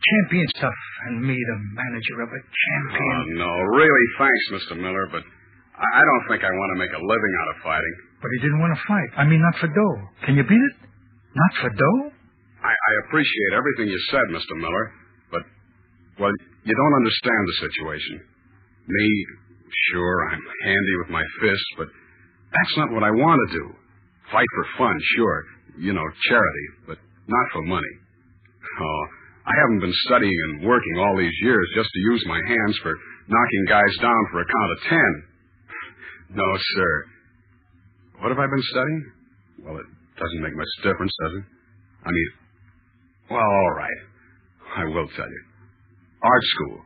Champion 0.00 0.46
stuff, 0.56 0.78
and 1.06 1.22
me 1.22 1.36
the 1.36 1.58
manager 1.76 2.16
of 2.24 2.28
a 2.32 2.40
Champion. 2.40 3.14
Oh, 3.14 3.24
no, 3.44 3.52
really, 3.76 4.06
thanks, 4.18 4.44
Mr. 4.58 4.76
Miller, 4.80 5.06
but 5.12 5.22
I 5.22 5.88
I 6.00 6.02
don't 6.02 6.24
think 6.28 6.42
I 6.44 6.52
want 6.52 6.70
to 6.74 6.78
make 6.80 6.92
a 6.92 7.02
living 7.02 7.34
out 7.40 7.48
of 7.54 7.56
fighting. 7.62 7.94
But 8.20 8.30
he 8.36 8.38
didn't 8.40 8.60
want 8.60 8.72
to 8.72 8.82
fight. 8.88 9.10
I 9.20 9.24
mean, 9.28 9.40
not 9.40 9.56
for 9.60 9.68
dough. 9.68 9.96
Can 10.24 10.36
you 10.36 10.44
beat 10.44 10.60
it? 10.60 10.76
Not 11.36 11.52
for 11.60 11.70
dough? 11.70 12.13
I, 12.84 12.92
appreciate 13.06 13.52
everything 13.56 13.88
you 13.88 14.00
said, 14.10 14.24
Mr. 14.30 14.54
Miller, 14.56 14.92
but, 15.30 15.42
well, 16.20 16.32
you 16.64 16.74
don't 16.74 16.96
understand 17.00 17.42
the 17.46 17.56
situation. 17.68 18.20
Me, 18.86 19.08
sure, 19.92 20.30
I'm 20.30 20.44
handy 20.64 20.94
with 21.00 21.10
my 21.10 21.24
fists, 21.40 21.70
but 21.78 21.88
that's 22.52 22.76
not 22.76 22.92
what 22.92 23.02
I 23.02 23.10
want 23.10 23.40
to 23.48 23.58
do. 23.58 23.66
Fight 24.30 24.46
for 24.54 24.66
fun, 24.78 24.96
sure. 25.16 25.44
You 25.78 25.92
know, 25.92 26.04
charity, 26.28 26.66
but 26.86 26.98
not 27.26 27.46
for 27.52 27.62
money. 27.62 27.94
Oh, 28.80 29.04
I 29.46 29.52
haven't 29.60 29.80
been 29.80 29.96
studying 30.06 30.36
and 30.48 30.64
working 30.64 30.96
all 30.98 31.16
these 31.18 31.34
years 31.42 31.66
just 31.74 31.90
to 31.92 32.00
use 32.00 32.24
my 32.26 32.40
hands 32.46 32.76
for 32.82 32.94
knocking 33.28 33.64
guys 33.68 33.94
down 34.00 34.22
for 34.30 34.40
a 34.40 34.46
count 34.46 34.72
of 34.72 34.78
ten. 34.88 35.12
No, 36.34 36.42
sir. 36.74 36.92
What 38.18 38.30
have 38.30 38.40
I 38.40 38.46
been 38.48 38.66
studying? 38.72 39.04
Well, 39.62 39.76
it 39.76 39.86
doesn't 40.18 40.42
make 40.42 40.56
much 40.56 40.72
difference, 40.82 41.12
does 41.22 41.32
it? 41.38 41.44
I 42.02 42.10
mean, 42.10 42.28
well, 43.30 43.40
all 43.40 43.74
right. 43.76 44.00
I 44.76 44.84
will 44.84 45.08
tell 45.16 45.28
you. 45.28 45.42
Art 46.22 46.42
school. 46.42 46.80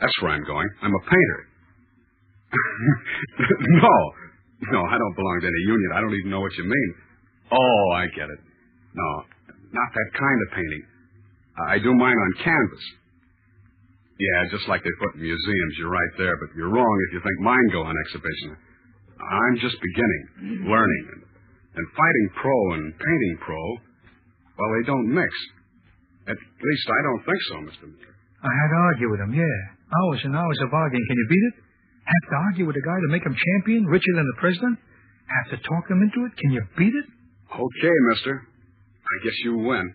That's 0.00 0.12
where 0.22 0.32
I'm 0.32 0.44
going. 0.44 0.68
I'm 0.82 0.94
a 0.94 1.04
painter. 1.04 1.40
no. 3.82 3.96
No, 4.72 4.84
I 4.84 4.96
don't 4.98 5.16
belong 5.16 5.38
to 5.40 5.46
any 5.48 5.64
union. 5.66 5.90
I 5.94 6.00
don't 6.00 6.14
even 6.14 6.30
know 6.30 6.40
what 6.40 6.52
you 6.56 6.64
mean. 6.64 6.90
Oh, 7.52 7.84
I 7.96 8.06
get 8.12 8.28
it. 8.28 8.40
No, 8.94 9.10
not 9.72 9.90
that 9.94 10.10
kind 10.18 10.38
of 10.44 10.48
painting. 10.52 10.84
I 11.68 11.78
do 11.78 11.94
mine 11.94 12.16
on 12.16 12.44
canvas. 12.44 12.84
Yeah, 14.20 14.52
just 14.52 14.68
like 14.68 14.84
they 14.84 14.92
put 15.00 15.16
in 15.16 15.22
museums. 15.22 15.74
You're 15.78 15.90
right 15.90 16.14
there, 16.18 16.36
but 16.36 16.52
you're 16.56 16.68
wrong 16.68 16.96
if 17.08 17.14
you 17.14 17.20
think 17.24 17.40
mine 17.40 17.68
go 17.72 17.82
on 17.82 17.94
exhibition. 18.04 18.52
I'm 19.16 19.56
just 19.60 19.76
beginning, 19.80 20.68
learning, 20.68 21.04
and, 21.76 21.86
fighting 21.96 22.28
pro 22.36 22.56
and 22.74 22.92
painting 22.92 23.36
pro, 23.40 23.62
well, 24.58 24.70
they 24.76 24.84
don't 24.86 25.08
mix. 25.08 25.28
At 26.30 26.38
least 26.38 26.86
I 26.86 27.00
don't 27.02 27.22
think 27.26 27.40
so, 27.50 27.54
Mr. 27.66 27.84
Miller. 27.90 28.14
I 28.40 28.52
had 28.54 28.70
to 28.70 28.78
argue 28.94 29.10
with 29.10 29.20
him, 29.20 29.34
yeah. 29.34 29.58
Hours 29.90 30.20
and 30.24 30.32
hours 30.38 30.58
of 30.62 30.72
arguing. 30.72 31.04
Can 31.04 31.18
you 31.18 31.28
beat 31.28 31.46
it? 31.50 31.56
Have 32.06 32.26
to 32.30 32.36
argue 32.48 32.66
with 32.66 32.76
a 32.78 32.86
guy 32.86 32.98
to 32.98 33.10
make 33.12 33.26
him 33.26 33.34
champion, 33.34 33.84
richer 33.84 34.14
than 34.14 34.24
the 34.24 34.38
president? 34.40 34.78
Have 35.26 35.58
to 35.58 35.58
talk 35.66 35.84
him 35.90 36.02
into 36.02 36.26
it? 36.26 36.32
Can 36.38 36.50
you 36.54 36.62
beat 36.78 36.94
it? 36.94 37.06
Okay, 37.50 37.96
mister. 38.14 38.34
I 38.40 39.16
guess 39.24 39.36
you 39.44 39.58
win. 39.58 39.94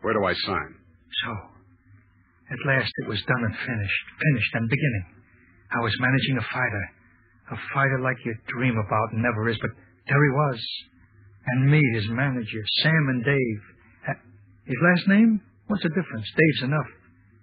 Where 0.00 0.14
do 0.14 0.24
I 0.24 0.32
sign? 0.32 0.70
So, 1.24 1.30
at 2.50 2.60
last 2.66 2.92
it 3.04 3.08
was 3.08 3.20
done 3.28 3.44
and 3.44 3.56
finished. 3.56 4.04
Finished 4.20 4.52
and 4.54 4.68
beginning. 4.68 5.06
I 5.72 5.80
was 5.84 5.94
managing 6.00 6.36
a 6.38 6.46
fighter. 6.52 6.84
A 7.52 7.58
fighter 7.72 8.00
like 8.00 8.16
you 8.24 8.34
dream 8.48 8.76
about 8.76 9.12
and 9.12 9.22
never 9.22 9.48
is, 9.48 9.58
but 9.60 9.70
there 10.08 10.24
he 10.24 10.32
was. 10.32 10.60
And 11.46 11.70
me, 11.70 11.80
his 11.94 12.08
manager, 12.08 12.62
Sam 12.82 13.04
and 13.12 13.24
Dave. 13.24 13.62
His 14.66 14.76
last 14.82 15.08
name? 15.08 15.40
What's 15.66 15.82
the 15.82 15.90
difference? 15.90 16.26
Dave's 16.36 16.62
enough. 16.64 16.90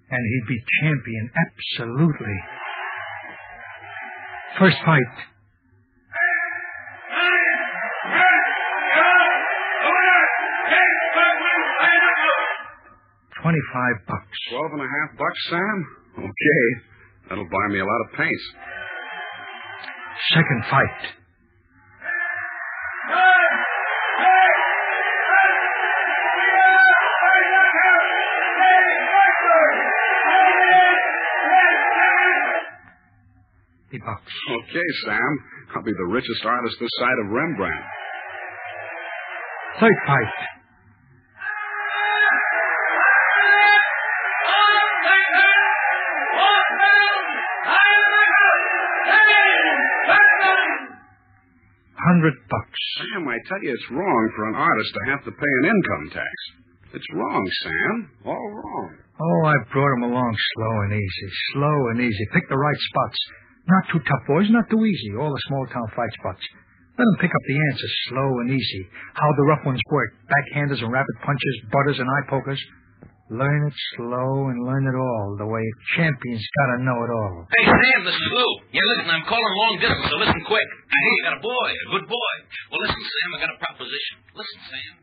And 0.10 0.20
he'd 0.20 0.48
be 0.48 0.60
champion, 0.82 1.32
absolutely. 1.38 2.38
First 4.60 4.78
fight. 4.86 5.14
Twenty-five 13.42 13.96
bucks. 14.08 14.38
Twelve 14.52 14.72
and 14.74 14.82
a 14.82 14.90
half 14.90 15.18
bucks, 15.18 15.42
Sam? 15.50 15.78
Okay. 16.30 16.66
That'll 17.30 17.50
buy 17.50 17.68
me 17.70 17.80
a 17.80 17.86
lot 17.86 18.02
of 18.06 18.18
paints. 18.18 18.44
Second 20.34 20.62
fight. 20.70 21.02
Okay, 33.92 34.88
Sam. 35.06 35.32
I'll 35.76 35.84
be 35.84 35.92
the 35.92 36.08
richest 36.08 36.46
artist 36.46 36.78
this 36.80 36.90
side 36.98 37.20
of 37.26 37.32
Rembrandt. 37.32 37.86
Third 39.80 39.98
fight. 40.08 40.34
Hundred 52.00 52.34
bucks. 52.50 52.80
Sam, 52.98 53.28
I 53.28 53.38
tell 53.48 53.62
you, 53.62 53.72
it's 53.74 53.92
wrong 53.92 54.32
for 54.36 54.50
an 54.50 54.56
artist 54.56 54.92
to 54.94 55.12
have 55.12 55.24
to 55.26 55.32
pay 55.32 55.54
an 55.64 55.66
income 55.68 56.10
tax. 56.14 56.36
It's 56.94 57.08
wrong, 57.14 57.44
Sam. 57.64 58.12
All 58.26 58.52
wrong. 58.52 58.90
Oh, 59.20 59.46
I 59.46 59.56
brought 59.72 59.94
him 59.98 60.04
along 60.12 60.36
slow 60.56 60.82
and 60.82 60.94
easy. 60.94 61.30
Slow 61.54 61.78
and 61.92 62.02
easy. 62.02 62.26
Pick 62.34 62.50
the 62.50 62.58
right 62.58 62.80
spots. 62.80 63.18
Not 63.68 63.84
too 63.94 64.02
tough, 64.02 64.24
boys. 64.28 64.50
Not 64.50 64.70
too 64.70 64.84
easy. 64.86 65.14
All 65.18 65.30
the 65.32 65.44
small 65.48 65.66
town 65.68 65.88
fight 65.96 66.12
spots. 66.20 66.42
Let 66.98 67.08
him 67.08 67.18
pick 67.22 67.32
up 67.32 67.44
the 67.48 67.58
answers 67.72 67.94
slow 68.10 68.30
and 68.44 68.50
easy. 68.52 68.84
How 69.14 69.30
the 69.38 69.48
rough 69.48 69.64
ones 69.66 69.82
work. 69.90 70.12
Backhanders 70.28 70.82
and 70.84 70.92
rapid 70.92 71.16
punches, 71.24 71.56
butters 71.72 71.98
and 72.00 72.10
eye 72.10 72.26
pokers. 72.30 72.60
Learn 73.32 73.64
it 73.64 73.74
slow 73.96 74.52
and 74.52 74.60
learn 74.68 74.84
it 74.84 74.98
all. 74.98 75.40
The 75.40 75.48
way 75.48 75.64
champions 75.96 76.44
gotta 76.60 76.84
know 76.84 77.00
it 77.00 77.12
all. 77.16 77.48
Hey, 77.48 77.64
Sam, 77.64 78.04
this 78.04 78.12
is 78.12 78.28
Lou. 78.28 78.52
Yeah, 78.76 78.84
listen, 78.92 79.08
I'm 79.08 79.24
calling 79.24 79.54
long 79.56 79.76
distance, 79.80 80.08
so 80.12 80.18
listen 80.20 80.44
quick. 80.44 80.68
I 80.68 80.98
hear 81.00 81.14
you 81.16 81.24
got 81.24 81.36
a 81.40 81.44
boy, 81.48 81.70
a 81.72 81.88
good 81.96 82.08
boy. 82.12 82.34
Well, 82.76 82.82
listen, 82.84 83.00
Sam, 83.00 83.28
I 83.32 83.38
got 83.40 83.52
a 83.56 83.60
proposition. 83.64 84.16
Listen, 84.36 84.60
Sam. 84.68 84.94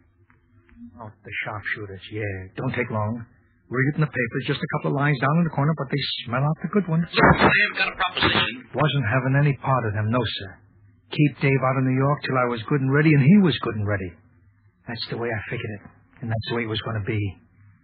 Oh, 1.01 1.09
the 1.09 1.33
sharpshooters, 1.49 2.05
yeah. 2.13 2.53
Don't 2.61 2.75
take 2.77 2.91
long. 2.93 3.25
Read 3.69 3.87
it 3.93 4.01
in 4.01 4.05
the 4.05 4.09
papers, 4.09 4.45
just 4.49 4.65
a 4.65 4.71
couple 4.79 4.97
of 4.97 4.97
lines 4.97 5.21
down 5.21 5.37
in 5.39 5.45
the 5.45 5.53
corner, 5.53 5.77
but 5.77 5.93
they 5.93 6.01
smell 6.25 6.41
out 6.41 6.57
the 6.65 6.73
good 6.73 6.89
ones. 6.89 7.05
Listen, 7.05 7.37
Sam, 7.37 7.71
got 7.77 7.93
a 7.93 7.97
proposition. 8.01 8.65
Wasn't 8.73 9.07
having 9.13 9.37
any 9.37 9.53
part 9.61 9.85
of 9.85 9.93
them, 9.93 10.09
no, 10.09 10.21
sir. 10.25 10.51
Keep 11.13 11.41
Dave 11.45 11.61
out 11.61 11.77
of 11.77 11.85
New 11.85 11.97
York 11.97 12.19
till 12.25 12.39
I 12.41 12.49
was 12.49 12.65
good 12.65 12.81
and 12.81 12.89
ready, 12.93 13.13
and 13.13 13.21
he 13.21 13.37
was 13.45 13.53
good 13.61 13.77
and 13.77 13.87
ready. 13.87 14.09
That's 14.89 15.05
the 15.13 15.21
way 15.21 15.29
I 15.29 15.41
figured 15.53 15.69
it, 15.69 15.83
and 16.25 16.31
that's 16.33 16.47
the 16.49 16.57
way 16.57 16.65
it 16.65 16.73
was 16.73 16.81
going 16.81 16.97
to 16.97 17.05
be. 17.05 17.21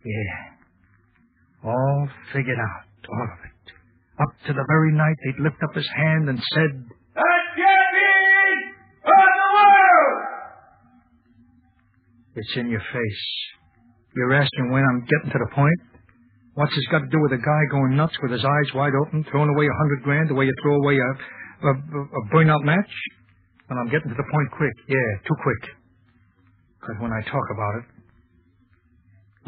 Yeah. 0.04 1.68
All 1.68 2.08
figured 2.32 2.56
out, 2.58 2.88
all 3.08 3.28
of 3.28 3.40
it. 3.44 3.64
Up 4.24 4.32
to 4.46 4.52
the 4.52 4.64
very 4.68 4.92
night 4.92 5.16
they'd 5.24 5.42
lift 5.42 5.60
up 5.62 5.74
his 5.74 5.88
hand 5.96 6.28
and 6.28 6.38
said, 6.54 6.72
That 7.12 7.44
champion 7.60 8.72
of 9.04 9.24
the 9.36 9.48
world! 9.52 10.20
It's 12.36 12.56
in 12.56 12.68
your 12.70 12.80
face. 12.80 13.24
You're 14.16 14.34
asking 14.34 14.70
when 14.70 14.84
I'm 14.86 15.02
getting 15.10 15.30
to 15.34 15.40
the 15.42 15.50
point? 15.54 15.80
What's 16.54 16.70
this 16.70 16.86
got 16.90 17.02
to 17.02 17.10
do 17.10 17.18
with 17.18 17.34
a 17.34 17.42
guy 17.42 17.62
going 17.70 17.98
nuts 17.98 18.14
with 18.22 18.30
his 18.30 18.44
eyes 18.46 18.70
wide 18.74 18.94
open, 18.94 19.26
throwing 19.30 19.50
away 19.50 19.66
a 19.66 19.74
hundred 19.74 20.02
grand 20.06 20.30
the 20.30 20.38
way 20.38 20.46
you 20.46 20.54
throw 20.62 20.76
away 20.78 20.94
a, 20.94 21.10
a 21.66 21.72
A, 21.74 22.40
a 22.46 22.62
match? 22.62 22.94
And 23.70 23.80
I'm 23.80 23.90
getting 23.90 24.06
to 24.06 24.14
the 24.14 24.28
point 24.30 24.48
quick. 24.54 24.76
Yeah, 24.86 25.10
too 25.26 25.34
quick. 25.42 25.62
Because 26.78 26.96
when 27.02 27.10
I 27.10 27.26
talk 27.26 27.46
about 27.50 27.74
it... 27.82 27.84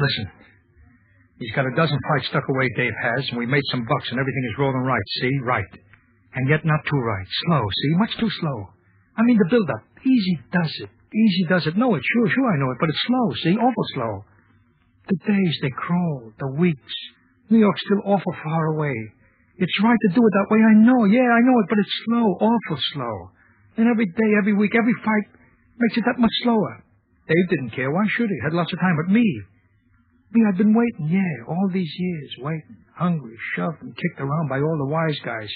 Listen. 0.03 0.25
He's 1.39 1.53
got 1.55 1.69
a 1.69 1.73
dozen 1.77 1.97
fights 2.09 2.27
stuck 2.27 2.43
away, 2.49 2.67
Dave 2.75 2.97
has, 2.97 3.29
and 3.29 3.37
we 3.37 3.45
made 3.45 3.63
some 3.71 3.85
bucks, 3.87 4.09
and 4.11 4.19
everything 4.19 4.45
is 4.51 4.57
rolling 4.59 4.83
right. 4.83 5.07
See? 5.21 5.31
Right. 5.45 5.71
And 6.33 6.49
yet 6.49 6.65
not 6.65 6.81
too 6.89 6.97
right. 6.99 7.27
Slow, 7.45 7.61
see? 7.61 7.93
Much 7.95 8.17
too 8.19 8.29
slow. 8.41 8.67
I 9.15 9.21
mean, 9.23 9.37
the 9.37 9.47
build-up. 9.49 9.83
Easy 10.03 10.39
does 10.51 10.73
it. 10.81 10.89
Easy 11.15 11.45
does 11.47 11.67
it. 11.67 11.77
No, 11.77 11.95
it's 11.95 12.05
sure, 12.11 12.27
sure 12.27 12.51
I 12.51 12.57
know 12.59 12.71
it, 12.71 12.77
but 12.81 12.89
it's 12.89 13.03
slow, 13.05 13.33
see? 13.43 13.55
Awful 13.55 13.85
slow. 13.93 14.25
The 15.07 15.15
days, 15.25 15.55
they 15.61 15.71
crawl. 15.71 16.31
The 16.39 16.51
weeks. 16.59 16.95
New 17.49 17.59
York's 17.59 17.81
still 17.85 18.03
awful 18.03 18.35
far 18.43 18.65
away. 18.75 18.95
It's 19.57 19.83
right 19.83 19.97
to 19.97 20.13
do 20.13 20.21
it 20.21 20.33
that 20.35 20.51
way, 20.51 20.61
I 20.61 20.73
know. 20.83 21.05
Yeah, 21.05 21.25
I 21.31 21.41
know 21.41 21.57
it, 21.59 21.69
but 21.69 21.79
it's 21.79 21.97
slow, 22.05 22.27
awful 22.43 22.79
slow. 22.93 23.31
And 23.77 23.87
every 23.87 24.05
day, 24.05 24.29
every 24.37 24.53
week, 24.53 24.75
every 24.75 24.93
fight 25.05 25.27
makes 25.79 25.97
it 25.97 26.03
that 26.05 26.19
much 26.19 26.33
slower. 26.43 26.83
Dave 27.27 27.49
didn't 27.49 27.75
care. 27.75 27.91
Why 27.91 28.05
should 28.07 28.29
he? 28.29 28.39
Had 28.43 28.53
lots 28.53 28.71
of 28.73 28.79
time. 28.79 28.95
But 28.97 29.11
me, 29.11 29.25
me, 30.33 30.41
I've 30.47 30.57
been 30.57 30.73
waiting, 30.73 31.07
yeah, 31.09 31.47
all 31.47 31.69
these 31.71 31.93
years, 31.97 32.31
waiting, 32.39 32.77
hungry, 32.95 33.37
shoved 33.55 33.81
and 33.81 33.95
kicked 33.95 34.19
around 34.19 34.49
by 34.49 34.59
all 34.59 34.77
the 34.77 34.91
wise 34.91 35.17
guys. 35.23 35.49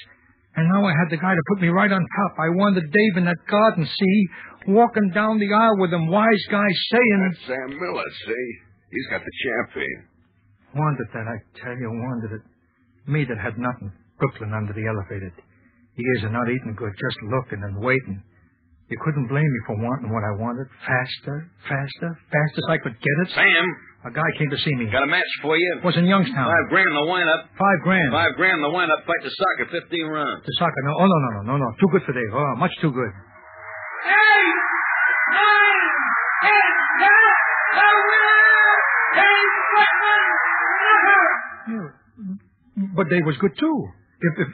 And 0.55 0.67
now 0.67 0.83
I 0.85 0.91
had 0.91 1.09
the 1.09 1.21
guy 1.21 1.33
to 1.33 1.47
put 1.47 1.61
me 1.61 1.69
right 1.69 1.91
on 1.91 2.01
top. 2.01 2.33
I 2.39 2.49
wanted 2.49 2.91
Dave 2.91 3.17
in 3.17 3.25
that 3.25 3.39
garden, 3.49 3.85
see, 3.85 4.27
walking 4.67 5.11
down 5.13 5.39
the 5.39 5.53
aisle 5.53 5.77
with 5.77 5.91
them 5.91 6.07
wise 6.07 6.45
guys 6.49 6.75
saying... 6.91 7.29
That's 7.31 7.47
Sam 7.47 7.79
Miller, 7.79 8.09
see? 8.25 8.70
He's 8.91 9.07
got 9.09 9.21
the 9.23 9.35
champion. 9.43 10.07
Wanted 10.75 11.07
that, 11.15 11.27
I 11.27 11.37
tell 11.63 11.75
you, 11.75 11.89
wanted 11.91 12.31
it. 12.39 12.43
Me 13.07 13.25
that 13.25 13.39
had 13.39 13.57
nothing. 13.57 13.91
Brooklyn 14.19 14.53
under 14.53 14.71
the 14.71 14.85
elevated. 14.87 15.33
Years 15.95 16.23
of 16.23 16.31
not 16.31 16.47
eating 16.47 16.75
good, 16.77 16.93
just 16.95 17.17
looking 17.27 17.59
and 17.63 17.79
waiting. 17.83 18.23
You 18.87 18.99
couldn't 19.03 19.27
blame 19.31 19.47
me 19.47 19.59
for 19.67 19.75
wanting 19.79 20.11
what 20.11 20.23
I 20.23 20.35
wanted. 20.39 20.67
Faster, 20.83 21.47
faster, 21.63 22.09
fast 22.31 22.53
as 22.59 22.65
I 22.69 22.77
could 22.83 22.95
get 22.99 23.17
it. 23.23 23.29
Sam, 23.35 23.65
A 24.03 24.11
guy 24.11 24.27
came 24.37 24.51
to 24.51 24.59
see 24.59 24.75
me. 24.75 24.91
got 24.91 25.03
a 25.03 25.11
match 25.11 25.31
for 25.41 25.55
you. 25.55 25.79
Was 25.83 25.95
in 25.95 26.05
Youngstown. 26.11 26.47
Five 26.51 26.67
grand 26.69 26.91
the 26.91 27.07
wind-up. 27.07 27.41
Five 27.55 27.79
grand. 27.87 28.11
Five 28.11 28.35
grand 28.35 28.59
the 28.63 28.69
wind-up. 28.71 28.99
Fight 29.07 29.23
the 29.23 29.31
soccer, 29.31 29.71
15 29.71 30.07
runs. 30.11 30.43
The 30.43 30.55
soccer. 30.59 30.81
No, 30.83 30.91
oh, 30.99 31.07
no, 31.07 31.17
no, 31.23 31.29
no, 31.31 31.41
no, 31.51 31.55
no. 31.63 31.67
Too 31.79 31.87
good 31.95 32.03
for 32.03 32.11
Dave. 32.11 32.31
Oh, 32.35 32.55
much 32.59 32.71
too 32.83 32.91
good. 32.91 33.11
But 42.95 43.07
they 43.09 43.21
was 43.23 43.37
good, 43.39 43.55
too. 43.57 43.77
If, 44.21 44.33
if, 44.37 44.49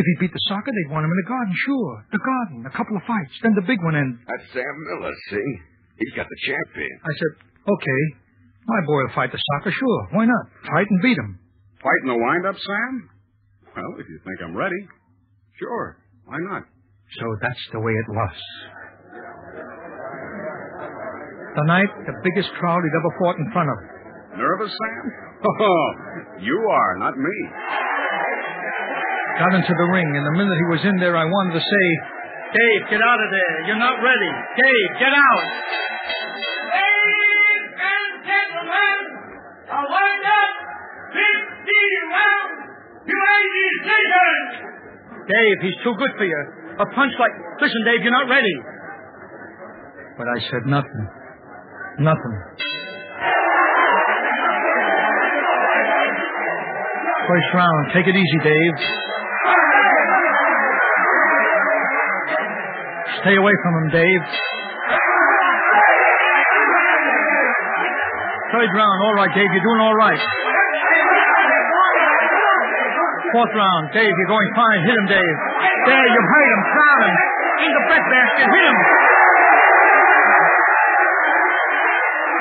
if 0.00 0.04
he 0.04 0.14
beat 0.20 0.32
the 0.32 0.44
soccer, 0.48 0.72
they'd 0.72 0.92
want 0.92 1.04
him 1.04 1.12
in 1.12 1.20
the 1.20 1.28
garden, 1.28 1.54
sure. 1.68 1.92
The 2.10 2.22
garden, 2.24 2.58
a 2.66 2.74
couple 2.74 2.96
of 2.96 3.04
fights, 3.04 3.34
then 3.44 3.52
the 3.54 3.66
big 3.68 3.78
one, 3.84 3.94
and 3.94 4.18
That's 4.24 4.48
Sam 4.56 4.74
Miller, 4.88 5.12
see? 5.30 5.48
He's 6.00 6.14
got 6.16 6.26
the 6.26 6.40
champion. 6.48 6.94
I 7.04 7.12
said, 7.12 7.32
okay, 7.68 8.02
my 8.66 8.80
boy 8.88 9.04
will 9.04 9.14
fight 9.14 9.30
the 9.30 9.38
soccer, 9.38 9.70
sure. 9.70 10.00
Why 10.16 10.24
not? 10.24 10.44
Fight 10.66 10.88
and 10.88 11.00
beat 11.04 11.18
him. 11.18 11.38
Fight 11.84 12.00
in 12.02 12.08
the 12.08 12.18
wind-up, 12.18 12.56
Sam? 12.56 12.92
Well, 13.76 13.92
if 14.00 14.06
you 14.08 14.18
think 14.24 14.38
I'm 14.42 14.56
ready, 14.56 14.80
sure. 15.60 15.98
Why 16.24 16.38
not? 16.48 16.64
So 17.20 17.26
that's 17.42 17.60
the 17.72 17.80
way 17.80 17.92
it 17.92 18.08
was. 18.08 18.36
The 21.52 21.64
night, 21.68 21.92
the 22.08 22.16
biggest 22.24 22.48
crowd 22.56 22.80
he'd 22.80 22.96
ever 22.96 23.12
fought 23.20 23.36
in 23.36 23.52
front 23.52 23.68
of. 23.68 23.78
Nervous, 24.38 24.72
Sam? 24.72 25.04
Oh, 25.42 25.90
you 26.38 26.54
are, 26.70 26.98
not 26.98 27.18
me. 27.18 27.36
Got 29.38 29.54
into 29.56 29.74
the 29.74 29.88
ring, 29.92 30.08
and 30.12 30.24
the 30.26 30.36
minute 30.36 30.54
he 30.54 30.68
was 30.70 30.82
in 30.84 30.96
there, 31.00 31.16
I 31.16 31.24
wanted 31.24 31.58
to 31.58 31.64
say, 31.64 31.86
Dave, 32.52 32.82
get 32.92 33.00
out 33.00 33.16
of 33.16 33.30
there. 33.32 33.54
You're 33.66 33.80
not 33.80 33.96
ready. 34.04 34.30
Dave, 34.60 34.90
get 35.00 35.08
out. 35.08 35.44
Ladies 36.68 37.64
and 37.80 38.12
gentlemen, 38.28 38.96
a 39.72 39.80
wind-up 39.88 40.52
15 41.16 42.12
round 42.12 42.50
UA 43.08 43.36
decision. 43.56 44.36
Dave, 45.32 45.56
he's 45.64 45.78
too 45.80 45.94
good 45.96 46.12
for 46.20 46.26
you. 46.28 46.40
A 46.76 46.86
punch 46.92 47.12
like. 47.16 47.32
Listen, 47.60 47.80
Dave, 47.88 48.02
you're 48.04 48.12
not 48.12 48.28
ready. 48.28 48.56
But 50.18 50.28
I 50.28 50.38
said 50.50 50.68
nothing. 50.68 51.04
Nothing. 52.04 52.34
First 57.32 57.54
round. 57.56 57.82
Take 57.96 58.04
it 58.04 58.12
easy, 58.12 58.38
Dave. 58.44 58.76
Stay 63.24 63.32
away 63.40 63.54
from 63.64 63.72
him, 63.80 63.88
Dave. 63.88 64.22
Third 68.52 68.68
round. 68.76 68.98
All 69.00 69.16
right, 69.16 69.32
Dave. 69.32 69.48
You're 69.48 69.64
doing 69.64 69.80
all 69.80 69.96
right. 69.96 70.20
Fourth 73.32 73.54
round. 73.56 73.84
Dave, 73.96 74.12
you're 74.12 74.28
going 74.28 74.50
fine. 74.52 74.80
Hit 74.84 74.92
him, 74.92 75.08
Dave. 75.16 75.36
There, 75.88 76.04
you 76.12 76.20
hurt 76.36 76.48
him. 76.52 76.60
Crown 76.68 77.00
him. 77.00 77.16
In 77.64 77.72
the 77.72 77.82
breadbasket. 77.88 78.44
Hit 78.44 78.64
him. 78.68 78.76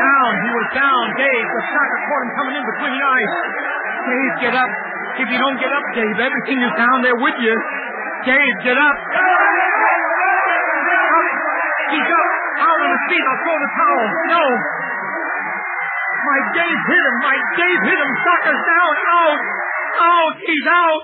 Down. 0.04 0.32
He 0.36 0.51
was 0.51 0.67
down. 0.75 1.04
Dave, 1.15 1.47
the 1.47 1.63
soccer 1.80 1.99
caught 2.12 2.21
him 2.27 2.32
coming 2.36 2.56
in 2.60 2.63
between 2.75 2.91
the 2.91 3.04
eyes. 3.08 3.32
Dave, 4.05 4.33
get 4.49 4.55
up. 4.55 4.71
If 5.21 5.27
you 5.29 5.37
don't 5.37 5.59
get 5.59 5.71
up, 5.71 5.85
Dave, 5.93 6.17
everything 6.17 6.59
is 6.63 6.73
down 6.79 6.97
there 7.03 7.17
with 7.19 7.37
you. 7.41 7.55
Dave, 8.25 8.55
get 8.63 8.77
up. 8.77 8.97
He's 11.91 12.09
up. 12.09 12.29
Out 12.61 12.79
on 12.81 12.89
his 12.89 13.03
feet. 13.11 13.25
I'll 13.25 13.41
throw 13.43 13.57
the 13.59 13.71
towel. 13.75 14.05
No. 14.31 14.43
My 16.21 16.39
Dave 16.55 16.79
hit 16.87 17.03
him. 17.03 17.15
My 17.21 17.37
Dave 17.57 17.81
hit 17.81 17.99
him. 17.99 18.11
Soccer's 18.23 18.63
down. 18.63 18.91
Out. 19.09 19.39
Out. 19.99 20.35
He's 20.39 20.67
out. 20.69 21.03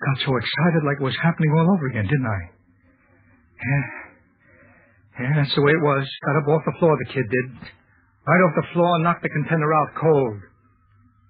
Got 0.00 0.16
so 0.24 0.32
excited 0.36 0.80
like 0.84 0.96
it 1.00 1.04
was 1.04 1.18
happening 1.20 1.52
all 1.52 1.68
over 1.76 1.86
again, 1.92 2.08
didn't 2.08 2.28
I? 2.28 2.40
Yeah. 3.60 3.84
Yeah, 5.20 5.32
that's 5.36 5.52
the 5.52 5.60
way 5.60 5.72
it 5.72 5.84
was. 5.84 6.08
Got 6.24 6.36
up 6.40 6.48
off 6.48 6.62
the 6.64 6.76
floor, 6.80 6.96
the 6.96 7.12
kid 7.12 7.26
did. 7.28 7.48
Right 8.30 8.46
off 8.46 8.54
the 8.62 8.70
floor 8.74 9.02
knocked 9.02 9.26
the 9.26 9.28
contender 9.42 9.74
out 9.74 9.90
cold. 9.98 10.38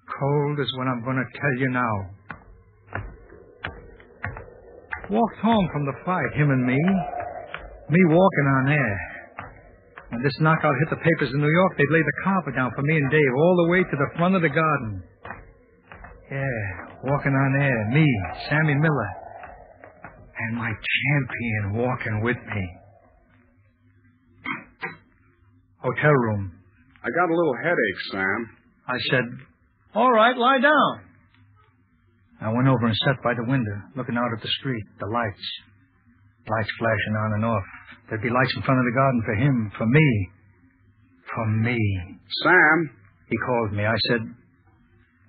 Cold 0.05 0.59
is 0.59 0.69
what 0.77 0.85
I'm 0.85 1.01
going 1.01 1.17
to 1.17 1.25
tell 1.33 1.55
you 1.57 1.69
now. 1.73 1.95
Walked 5.09 5.39
home 5.41 5.67
from 5.73 5.85
the 5.89 5.97
fight, 6.05 6.29
him 6.37 6.51
and 6.51 6.61
me. 6.61 6.77
Me 7.89 8.01
walking 8.05 8.47
on 8.53 8.69
air. 8.69 8.97
When 10.11 10.21
this 10.21 10.37
knockout 10.41 10.75
hit 10.77 10.89
the 10.91 11.01
papers 11.01 11.33
in 11.33 11.41
New 11.41 11.49
York, 11.49 11.73
they'd 11.77 11.89
lay 11.89 12.05
the 12.05 12.21
carpet 12.23 12.53
down 12.53 12.69
for 12.75 12.83
me 12.83 12.95
and 12.95 13.09
Dave 13.09 13.33
all 13.35 13.55
the 13.65 13.71
way 13.71 13.81
to 13.81 13.97
the 13.97 14.09
front 14.17 14.35
of 14.35 14.43
the 14.43 14.53
garden. 14.53 15.01
Yeah, 16.29 16.61
walking 17.03 17.33
on 17.33 17.61
air. 17.63 17.89
Me, 17.89 18.05
Sammy 18.47 18.75
Miller. 18.75 19.11
And 20.37 20.55
my 20.55 20.69
champion 20.69 21.81
walking 21.81 22.21
with 22.21 22.37
me. 22.37 22.69
Hotel 25.81 26.11
room. 26.11 26.60
I 27.03 27.09
got 27.09 27.29
a 27.29 27.35
little 27.35 27.57
headache, 27.63 28.01
Sam. 28.11 28.39
I 28.87 28.97
said, 29.09 29.25
All 29.95 30.11
right, 30.11 30.37
lie 30.37 30.59
down. 30.59 30.93
I 32.41 32.49
went 32.53 32.67
over 32.67 32.85
and 32.85 32.95
sat 33.05 33.21
by 33.23 33.33
the 33.33 33.45
window, 33.49 33.77
looking 33.95 34.17
out 34.17 34.29
at 34.35 34.41
the 34.41 34.49
street, 34.61 34.83
the 34.99 35.07
lights. 35.07 35.45
Lights 36.49 36.71
flashing 36.77 37.15
on 37.17 37.33
and 37.37 37.45
off. 37.45 37.63
There'd 38.09 38.21
be 38.21 38.29
lights 38.29 38.53
in 38.55 38.63
front 38.63 38.79
of 38.79 38.85
the 38.85 38.97
garden 38.97 39.21
for 39.25 39.35
him, 39.35 39.71
for 39.77 39.85
me. 39.85 40.07
For 41.33 41.45
me. 41.47 41.77
Sam, 42.43 42.89
He 43.29 43.37
called 43.45 43.73
me. 43.73 43.85
I 43.85 43.95
said, 44.09 44.21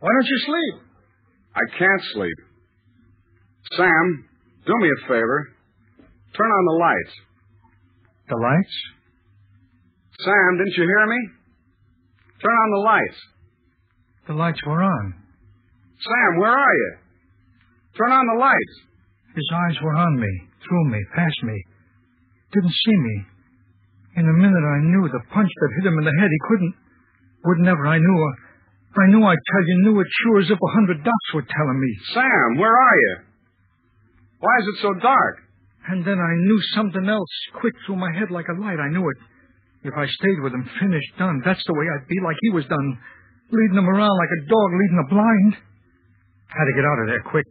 Why 0.00 0.08
don't 0.12 0.28
you 0.28 0.40
sleep? 0.44 0.74
I 1.54 1.78
can't 1.78 2.02
sleep. 2.12 2.38
Sam, 3.76 4.24
do 4.66 4.72
me 4.80 4.88
a 4.88 5.08
favor. 5.08 5.52
Turn 6.36 6.50
on 6.50 6.64
the 6.64 6.78
lights. 6.80 7.14
The 8.28 8.36
lights? 8.36 8.76
Sam, 10.24 10.58
didn't 10.58 10.76
you 10.76 10.84
hear 10.84 11.06
me? 11.06 11.41
Turn 12.42 12.58
on 12.58 12.70
the 12.74 12.82
lights. 12.82 13.18
The 14.26 14.34
lights 14.34 14.60
were 14.66 14.82
on. 14.82 15.14
Sam, 16.02 16.40
where 16.40 16.50
are 16.50 16.74
you? 16.74 16.90
Turn 17.96 18.10
on 18.10 18.26
the 18.34 18.40
lights. 18.42 18.74
His 19.34 19.48
eyes 19.54 19.78
were 19.82 19.94
on 19.94 20.18
me, 20.18 20.32
through 20.66 20.90
me, 20.90 21.00
past 21.14 21.38
me. 21.44 21.56
Didn't 22.52 22.74
see 22.74 22.96
me. 22.98 23.16
In 24.16 24.28
a 24.28 24.36
minute 24.42 24.66
I 24.66 24.80
knew 24.82 25.08
the 25.08 25.24
punch 25.32 25.48
that 25.48 25.74
hit 25.78 25.86
him 25.86 25.98
in 25.98 26.04
the 26.04 26.18
head, 26.20 26.28
he 26.28 26.48
couldn't, 26.48 26.74
would 27.46 27.60
never, 27.64 27.86
I 27.86 27.98
knew. 27.98 28.18
I 28.92 29.06
knew 29.08 29.24
I'd 29.24 29.46
tell 29.52 29.64
you, 29.64 29.76
knew 29.84 30.00
it 30.00 30.06
sure 30.22 30.40
as 30.40 30.50
if 30.50 30.58
a 30.60 30.74
hundred 30.74 31.02
dots 31.02 31.28
were 31.32 31.46
telling 31.48 31.80
me. 31.80 31.90
Sam, 32.12 32.58
where 32.58 32.76
are 32.76 32.98
you? 33.00 33.14
Why 34.40 34.52
is 34.60 34.66
it 34.74 34.82
so 34.82 34.92
dark? 35.00 35.38
And 35.88 36.04
then 36.04 36.18
I 36.18 36.34
knew 36.44 36.60
something 36.74 37.08
else, 37.08 37.30
quick 37.60 37.74
through 37.86 37.96
my 37.96 38.12
head 38.12 38.30
like 38.30 38.46
a 38.48 38.60
light. 38.60 38.78
I 38.78 38.90
knew 38.90 39.08
it. 39.08 39.16
If 39.82 39.94
I 39.98 40.06
stayed 40.06 40.40
with 40.42 40.54
him, 40.54 40.62
finished, 40.78 41.12
done, 41.18 41.42
that's 41.44 41.62
the 41.66 41.74
way 41.74 41.86
I'd 41.90 42.06
be, 42.06 42.18
like 42.22 42.38
he 42.42 42.50
was 42.54 42.64
done, 42.70 42.88
leading 43.50 43.78
him 43.82 43.90
around 43.90 44.14
like 44.14 44.30
a 44.30 44.40
dog 44.46 44.68
leading 44.78 45.00
a 45.02 45.08
blind. 45.10 45.52
I 45.58 46.54
Had 46.54 46.66
to 46.70 46.76
get 46.78 46.86
out 46.86 46.98
of 47.02 47.06
there 47.10 47.24
quick. 47.26 47.50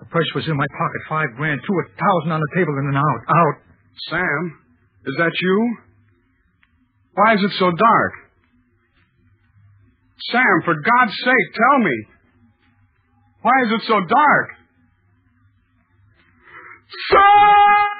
The 0.00 0.08
purse 0.08 0.30
was 0.34 0.48
in 0.48 0.56
my 0.56 0.66
pocket, 0.72 1.00
five 1.08 1.30
grand, 1.36 1.60
two 1.60 1.76
a 1.76 1.84
thousand 1.92 2.32
on 2.32 2.40
the 2.40 2.52
table, 2.56 2.72
and 2.80 2.88
then 2.88 2.96
out, 2.96 3.20
out. 3.28 3.56
Sam, 4.10 4.40
is 5.06 5.14
that 5.18 5.32
you? 5.38 5.56
Why 7.14 7.34
is 7.34 7.42
it 7.44 7.52
so 7.58 7.70
dark? 7.70 8.12
Sam, 10.32 10.54
for 10.64 10.74
God's 10.74 11.14
sake, 11.22 11.48
tell 11.54 11.78
me. 11.84 11.96
Why 13.42 13.52
is 13.66 13.72
it 13.72 13.82
so 13.86 14.00
dark? 14.00 14.48
Sam! 17.10 17.93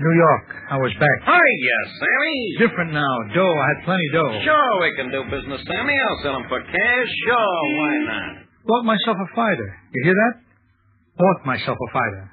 New 0.00 0.14
York. 0.16 0.46
I 0.72 0.76
was 0.80 0.92
back. 0.96 1.18
Hi, 1.28 1.44
yes, 1.60 1.86
Sammy. 2.00 2.38
Different 2.68 2.92
now. 2.96 3.14
Dough. 3.36 3.56
I 3.60 3.66
had 3.76 3.84
plenty 3.84 4.08
dough. 4.12 4.32
Sure, 4.44 4.72
we 4.80 4.96
can 4.96 5.12
do 5.12 5.20
business, 5.28 5.60
Sammy. 5.68 5.92
I'll 5.92 6.20
sell 6.24 6.36
'em 6.40 6.48
for 6.48 6.60
cash. 6.64 7.10
Sure, 7.28 7.60
why 7.76 7.92
not? 8.08 8.48
Bought 8.64 8.84
myself 8.84 9.16
a 9.20 9.28
fighter. 9.34 9.68
You 9.92 10.00
hear 10.04 10.14
that? 10.14 10.34
Bought 11.18 11.44
myself 11.44 11.76
a 11.76 11.90
fighter. 11.92 12.32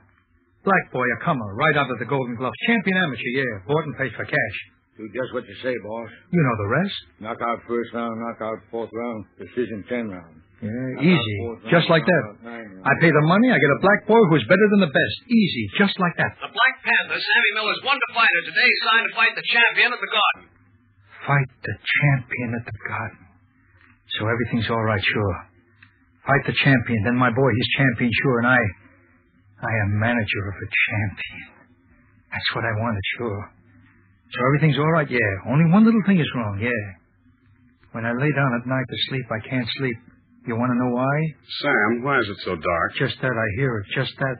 Black 0.63 0.91
boy, 0.91 1.03
a 1.03 1.17
comer, 1.23 1.55
right 1.55 1.77
out 1.77 1.91
of 1.91 1.99
the 1.99 2.05
Golden 2.05 2.35
Gloves. 2.35 2.55
Champion 2.67 2.97
amateur, 2.97 3.31
yeah. 3.35 3.59
Bought 3.67 3.83
and 3.85 3.97
paid 3.97 4.13
for 4.15 4.25
cash. 4.25 4.57
Do 4.97 5.07
just 5.13 5.33
what 5.33 5.45
you 5.47 5.55
say, 5.63 5.75
boss. 5.83 6.09
You 6.31 6.41
know 6.43 6.55
the 6.63 6.69
rest. 6.81 6.95
Knockout 7.19 7.63
first 7.67 7.93
round, 7.93 8.19
knockout 8.19 8.59
fourth 8.71 8.89
round, 8.93 9.25
decision 9.39 9.83
ten 9.87 10.09
round. 10.09 10.41
Yeah, 10.57 11.13
easy. 11.13 11.37
Just 11.69 11.85
like 11.93 12.01
that. 12.01 12.23
knockout 12.25 12.41
nine 12.41 12.65
round. 12.65 12.89
I 12.89 12.93
pay 12.97 13.13
the 13.13 13.25
money, 13.29 13.53
I 13.53 13.61
get 13.61 13.71
a 13.77 13.81
black 13.85 14.09
boy 14.09 14.17
who's 14.33 14.41
better 14.49 14.67
than 14.73 14.89
the 14.89 14.93
best. 14.93 15.15
Easy, 15.29 15.63
just 15.77 15.93
like 16.01 16.17
that. 16.17 16.33
The 16.41 16.49
Black 16.49 16.75
Panther, 16.81 17.19
Sammy 17.21 17.51
Miller's 17.53 17.81
won 17.85 17.93
to 17.93 18.09
fighter 18.17 18.41
today, 18.49 18.69
signed 18.81 19.05
to 19.05 19.13
fight 19.13 19.33
the 19.37 19.45
champion 19.45 19.93
at 19.93 20.01
the 20.01 20.09
Garden. 20.09 20.43
Fight 21.29 21.49
the 21.61 21.75
champion 21.77 22.49
at 22.57 22.65
the 22.65 22.77
garden. 22.87 23.21
So 24.17 24.31
everything's 24.31 24.65
all 24.71 24.81
right, 24.81 25.03
sure. 25.03 25.35
Fight 26.25 26.43
the 26.47 26.57
champion, 26.57 27.03
then 27.05 27.19
my 27.19 27.29
boy, 27.29 27.49
he's 27.53 27.71
champion, 27.77 28.09
sure, 28.23 28.39
and 28.41 28.47
I, 28.47 28.61
I 29.61 29.71
am 29.85 29.99
manager 29.99 30.43
of 30.49 30.55
a 30.57 30.67
champion. 30.71 31.45
That's 32.31 32.49
what 32.55 32.65
I 32.65 32.73
wanted, 32.81 33.03
sure. 33.19 33.41
So 34.33 34.37
everything's 34.47 34.79
all 34.79 34.91
right, 34.91 35.09
yeah. 35.09 35.31
Only 35.51 35.69
one 35.69 35.85
little 35.85 36.03
thing 36.07 36.19
is 36.19 36.27
wrong, 36.33 36.59
yeah. 36.63 36.83
When 37.91 38.05
I 38.05 38.11
lay 38.11 38.31
down 38.31 38.51
at 38.57 38.67
night 38.67 38.87
to 38.89 38.97
sleep, 39.09 39.25
I 39.29 39.39
can't 39.47 39.67
sleep. 39.77 39.97
You 40.47 40.55
want 40.55 40.71
to 40.71 40.79
know 40.79 40.95
why? 40.95 41.17
Sam, 41.61 42.03
why 42.03 42.19
is 42.19 42.27
it 42.29 42.37
so 42.45 42.55
dark? 42.55 42.95
Just 42.97 43.15
that 43.21 43.35
I 43.35 43.47
hear 43.59 43.79
it, 43.79 43.85
just 43.93 44.13
that. 44.17 44.37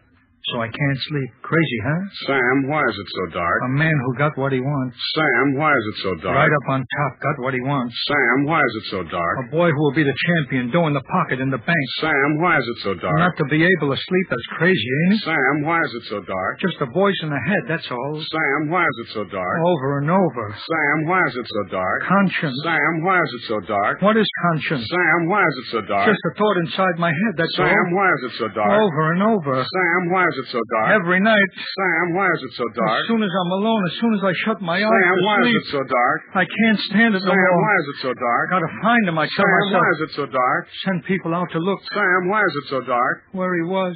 So 0.48 0.64
I 0.64 0.72
can't 0.72 1.02
sleep. 1.12 1.28
Crazy, 1.44 1.80
huh? 1.84 2.02
Sam, 2.24 2.72
why 2.72 2.80
is 2.80 2.96
it 2.96 3.10
so 3.12 3.24
dark? 3.36 3.60
A 3.68 3.74
man 3.76 3.92
who 3.92 4.16
got 4.16 4.32
what 4.40 4.56
he 4.56 4.64
wants. 4.64 4.96
Sam, 5.12 5.60
why 5.60 5.76
is 5.76 5.86
it 5.92 5.98
so 6.08 6.12
dark? 6.24 6.40
Right 6.40 6.56
up 6.56 6.68
on 6.72 6.88
top, 6.88 7.12
got 7.20 7.36
what 7.44 7.52
he 7.52 7.60
wants. 7.60 7.92
Sam, 8.08 8.48
why 8.48 8.64
is 8.64 8.74
it 8.80 8.86
so 8.88 9.04
dark? 9.12 9.36
A 9.44 9.52
boy 9.52 9.68
who 9.76 9.82
will 9.84 9.92
be 9.92 10.08
the 10.08 10.16
champion, 10.16 10.72
dough 10.72 10.88
in 10.88 10.96
the 10.96 11.04
pocket 11.04 11.44
in 11.44 11.52
the 11.52 11.60
bank. 11.60 11.86
Sam, 12.00 12.40
why 12.40 12.56
is 12.56 12.64
it 12.64 12.80
so 12.80 12.96
dark? 12.96 13.20
Not 13.20 13.36
to 13.44 13.48
be 13.52 13.60
able 13.60 13.92
to 13.92 14.00
sleep, 14.00 14.26
that's 14.32 14.50
crazy, 14.56 14.88
ain't 15.04 15.20
it? 15.20 15.28
Sam, 15.28 15.68
why 15.68 15.84
is 15.84 15.92
it 16.00 16.06
so 16.08 16.24
dark? 16.24 16.64
Just 16.64 16.80
a 16.80 16.88
voice 16.96 17.20
in 17.28 17.30
the 17.30 17.44
head, 17.44 17.68
that's 17.68 17.92
all. 17.92 18.16
Sam, 18.24 18.72
why 18.72 18.88
is 18.88 18.98
it 19.04 19.10
so 19.20 19.28
dark? 19.28 19.58
Over 19.68 20.00
and 20.00 20.08
over. 20.08 20.46
Sam, 20.64 21.12
why 21.12 21.28
is 21.28 21.36
it 21.36 21.48
so 21.52 21.76
dark? 21.76 22.08
Conscience. 22.08 22.56
Sam, 22.64 23.04
why 23.04 23.20
is 23.20 23.32
it 23.36 23.44
so 23.52 23.60
dark? 23.68 24.00
What 24.00 24.16
is 24.16 24.28
conscience? 24.48 24.88
Sam, 24.88 25.28
why 25.28 25.44
is 25.44 25.56
it 25.60 25.68
so 25.76 25.82
dark? 25.92 26.08
Just 26.08 26.24
a 26.24 26.34
thought 26.40 26.58
inside 26.64 26.96
my 27.04 27.12
head, 27.12 27.34
that's 27.36 27.52
Sam, 27.60 27.68
all. 27.68 27.76
Sam, 27.76 27.88
why 27.92 28.08
is 28.16 28.22
it 28.32 28.34
so 28.40 28.48
dark? 28.56 28.80
Over 28.80 29.04
and 29.12 29.22
over. 29.28 29.56
Sam, 29.60 30.02
why 30.16 30.24
is 30.24 30.36
it 30.42 30.48
so 30.54 30.62
dark? 30.78 31.02
Every 31.02 31.20
night. 31.20 31.50
Sam, 31.54 32.06
why 32.18 32.28
is 32.32 32.42
it 32.46 32.54
so 32.58 32.66
dark? 32.78 33.02
As 33.02 33.08
soon 33.10 33.24
as 33.26 33.34
I'm 33.34 33.52
alone, 33.60 33.82
as 33.90 33.96
soon 34.02 34.14
as 34.18 34.24
I 34.24 34.34
shut 34.46 34.58
my 34.62 34.78
eyes 34.78 34.86
Sam, 34.86 35.16
why 35.26 35.38
is 35.38 35.46
sleep, 35.50 35.58
it 35.62 35.68
so 35.74 35.82
dark? 35.86 36.20
I 36.38 36.46
can't 36.46 36.80
stand 36.94 37.12
it 37.18 37.22
no 37.26 37.32
Sam, 37.34 37.38
more. 37.38 37.62
why 37.66 37.76
is 37.82 37.88
it 37.94 38.00
so 38.06 38.12
dark? 38.14 38.46
I 38.48 38.52
Gotta 38.58 38.74
find 38.82 39.04
him, 39.10 39.18
I 39.18 39.26
tell 39.26 39.46
Sam, 39.46 39.54
myself. 39.58 39.82
why 39.82 39.90
is 39.94 40.02
it 40.08 40.12
so 40.16 40.26
dark? 40.30 40.62
Send 40.86 40.98
people 41.06 41.32
out 41.34 41.50
to 41.52 41.60
look 41.60 41.80
Sam, 41.94 42.22
why 42.30 42.42
is 42.42 42.54
it 42.64 42.68
so 42.70 42.80
dark? 42.82 43.16
where 43.34 43.54
he 43.56 43.64
was, 43.66 43.96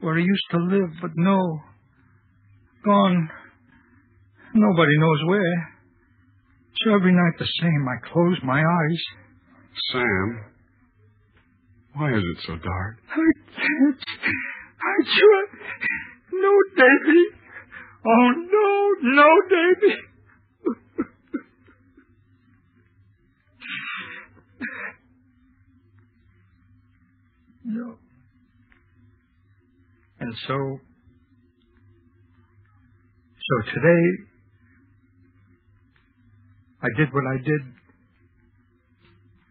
where 0.00 0.16
he 0.18 0.24
used 0.24 0.48
to 0.52 0.58
live, 0.58 0.90
but 1.00 1.12
no. 1.16 1.38
Gone. 2.84 3.28
Nobody 4.54 4.94
knows 4.98 5.20
where. 5.28 5.56
So 6.84 6.94
every 6.94 7.12
night 7.12 7.34
the 7.38 7.48
same. 7.60 7.82
I 7.88 7.96
close 8.12 8.38
my 8.44 8.60
eyes. 8.60 9.00
Sam, 9.92 10.44
why 11.94 12.08
is 12.12 12.22
it 12.22 12.38
so 12.46 12.56
dark? 12.56 12.96
I 13.10 13.28
can't. 13.56 14.00
I 14.80 14.94
tried. 15.04 15.50
No, 16.32 16.52
Davy. 16.76 17.22
Oh, 18.06 18.32
no, 18.52 18.94
no, 19.02 19.28
Davy. 19.48 19.94
no. 27.64 27.98
And 30.20 30.34
so, 30.46 30.78
so 33.38 33.54
today, 33.74 34.04
I 36.82 36.88
did 36.96 37.12
what 37.12 37.24
I 37.26 37.38
did. 37.38 37.62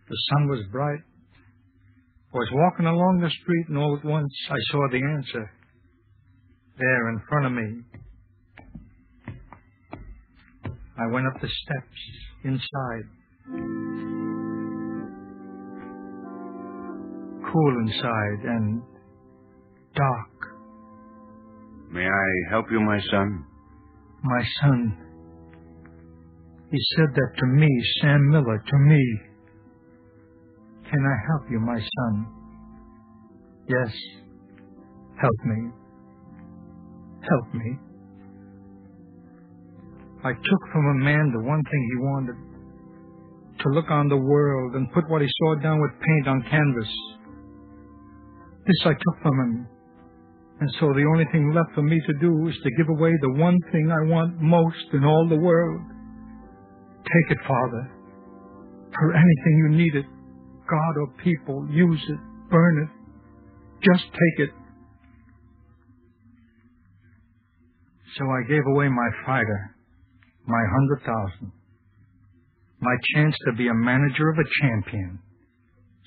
The 0.07 0.17
sun 0.29 0.47
was 0.47 0.59
bright. 0.71 1.01
I 2.35 2.37
was 2.37 2.49
walking 2.51 2.85
along 2.85 3.21
the 3.21 3.29
street, 3.29 3.69
and 3.69 3.77
all 3.77 3.95
at 3.95 4.03
once 4.03 4.33
I 4.49 4.57
saw 4.69 4.89
the 4.91 4.97
answer 4.97 5.49
there 6.77 7.09
in 7.09 7.21
front 7.29 7.45
of 7.45 7.51
me. 7.53 7.81
I 10.99 11.07
went 11.13 11.27
up 11.27 11.39
the 11.39 11.47
steps 11.47 12.01
inside. 12.43 13.07
Cool 17.53 17.87
inside 17.87 18.43
and 18.43 18.81
dark. 19.95 20.35
May 21.89 22.05
I 22.05 22.49
help 22.49 22.65
you, 22.69 22.81
my 22.81 22.99
son? 23.11 23.45
My 24.23 24.43
son. 24.61 24.97
He 26.69 26.79
said 26.97 27.15
that 27.15 27.31
to 27.37 27.45
me, 27.45 27.69
Sam 28.01 28.29
Miller, 28.29 28.61
to 28.67 28.77
me. 28.79 29.19
Can 30.89 31.01
I 31.01 31.17
help 31.27 31.49
you, 31.49 31.59
my 31.59 31.79
son? 31.79 32.27
Yes. 33.67 33.91
Help 35.21 35.45
me. 35.45 35.71
Help 37.21 37.53
me. 37.53 37.79
I 40.23 40.33
took 40.33 40.61
from 40.71 40.85
a 40.85 41.03
man 41.03 41.31
the 41.33 41.43
one 41.43 41.61
thing 41.63 41.89
he 41.91 42.03
wanted 42.03 42.35
to 43.61 43.69
look 43.69 43.89
on 43.89 44.09
the 44.09 44.17
world 44.17 44.75
and 44.75 44.91
put 44.91 45.09
what 45.09 45.21
he 45.21 45.27
saw 45.39 45.55
down 45.55 45.81
with 45.81 45.91
paint 46.01 46.27
on 46.27 46.43
canvas. 46.49 46.91
This 48.65 48.81
I 48.85 48.93
took 48.93 49.21
from 49.21 49.39
him. 49.39 49.67
And 50.59 50.69
so 50.79 50.93
the 50.93 51.05
only 51.11 51.25
thing 51.31 51.53
left 51.53 51.75
for 51.75 51.81
me 51.81 51.99
to 51.99 52.13
do 52.19 52.47
is 52.47 52.55
to 52.63 52.69
give 52.77 52.89
away 52.89 53.11
the 53.21 53.33
one 53.41 53.57
thing 53.71 53.91
I 53.91 54.07
want 54.09 54.39
most 54.39 54.85
in 54.93 55.03
all 55.03 55.27
the 55.27 55.37
world. 55.37 55.81
Take 57.03 57.37
it, 57.37 57.43
Father. 57.47 57.91
For 58.93 59.13
anything 59.13 59.57
you 59.57 59.77
need 59.77 59.95
it, 59.95 60.05
God 60.69 60.97
or 60.99 61.07
people, 61.23 61.67
use 61.71 62.03
it, 62.09 62.19
burn 62.49 62.83
it. 62.83 62.89
Just 63.91 64.05
take 64.05 64.47
it. 64.47 64.49
So 68.17 68.23
I 68.25 68.47
gave 68.47 68.63
away 68.67 68.87
my 68.87 69.09
fighter, 69.25 69.75
my 70.47 70.63
hundred 70.71 71.01
thousand, 71.05 71.51
my 72.79 72.95
chance 73.13 73.35
to 73.47 73.53
be 73.57 73.67
a 73.67 73.73
manager 73.73 74.29
of 74.29 74.37
a 74.37 74.47
champion. 74.61 75.19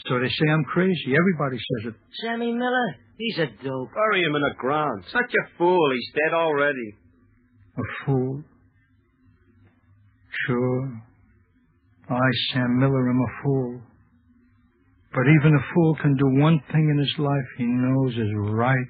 So 0.06 0.18
they 0.18 0.28
say 0.28 0.50
I'm 0.50 0.64
crazy. 0.64 1.14
Everybody 1.18 1.58
says 1.58 1.92
it. 1.92 1.94
Sammy 2.22 2.52
Miller, 2.52 2.96
he's 3.18 3.38
a 3.38 3.46
dope. 3.62 3.90
Bury 3.92 4.22
him 4.22 4.34
in 4.34 4.42
the 4.42 4.54
ground. 4.56 5.04
Such 5.12 5.32
a 5.32 5.58
fool. 5.58 5.90
He's 5.92 6.14
dead 6.14 6.34
already. 6.34 6.94
A 7.76 8.06
fool. 8.06 8.42
Sure. 10.46 11.02
I, 12.08 12.30
Sam 12.52 12.78
Miller, 12.78 13.10
am 13.10 13.20
a 13.20 13.42
fool. 13.42 13.80
But 15.18 15.26
even 15.33 15.52
a 15.52 15.74
fool 15.74 15.96
can 16.00 16.14
do 16.14 16.40
one 16.40 16.61
thing 16.70 16.90
in 16.90 16.96
his 16.96 17.12
life 17.18 17.48
he 17.57 17.64
knows 17.64 18.12
is 18.12 18.31
right. 18.54 18.87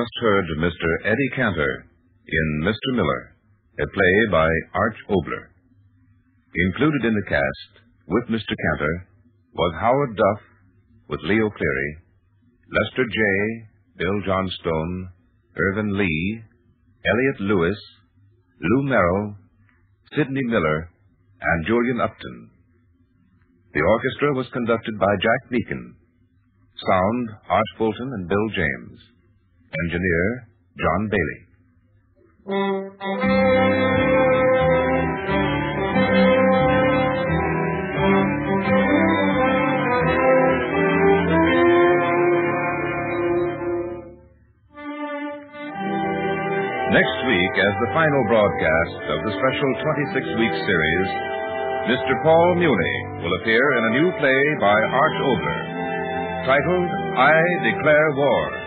Just 0.00 0.22
heard 0.22 0.46
Mr. 0.56 1.12
Eddie 1.12 1.32
Cantor 1.36 1.84
in 2.26 2.62
Mr. 2.64 2.96
Miller, 2.96 3.36
a 3.80 3.86
play 3.86 4.16
by 4.32 4.48
Arch 4.72 4.96
Oboler. 5.10 5.52
Included 6.54 7.04
in 7.04 7.14
the 7.14 7.28
cast 7.28 7.84
with 8.08 8.24
Mr. 8.28 8.54
Cantor 8.56 9.08
was 9.52 9.74
Howard 9.78 10.16
Duff 10.16 10.40
with 11.10 11.20
Leo 11.24 11.50
Cleary, 11.50 11.96
Lester 12.72 13.04
J., 13.04 13.20
Bill 13.98 14.22
Johnstone, 14.24 15.10
Irvin 15.68 15.98
Lee, 15.98 16.44
Elliott 17.04 17.40
Lewis, 17.40 17.78
Lou 18.62 18.82
Merrill, 18.84 19.34
Sidney 20.16 20.44
Miller, 20.44 20.88
and 21.42 21.66
Julian 21.66 22.00
Upton. 22.00 22.50
The 23.74 23.82
orchestra 23.82 24.32
was 24.32 24.46
conducted 24.54 24.98
by 24.98 25.12
Jack 25.20 25.50
Meakin. 25.50 25.92
Sound, 26.88 27.28
Arch 27.50 27.70
Fulton 27.76 28.12
and 28.14 28.28
Bill 28.28 28.48
James. 28.54 28.98
Engineer, 29.78 30.48
John 30.78 31.08
Bailey. 31.08 32.50
Next 46.90 47.18
week, 47.30 47.54
as 47.54 47.74
the 47.86 47.90
final 47.94 48.22
broadcast 48.26 48.94
of 49.14 49.18
the 49.22 49.32
special 49.38 49.70
26 50.10 50.42
week 50.42 50.54
series, 50.66 51.08
Mr. 51.86 52.18
Paul 52.26 52.58
Muni 52.58 52.96
will 53.22 53.34
appear 53.40 53.62
in 53.78 53.82
a 53.86 53.94
new 54.02 54.08
play 54.18 54.42
by 54.58 54.74
Arch 54.74 55.18
Oboler 55.22 55.62
titled 56.50 56.88
I 57.14 57.36
Declare 57.62 58.10
War. 58.18 58.59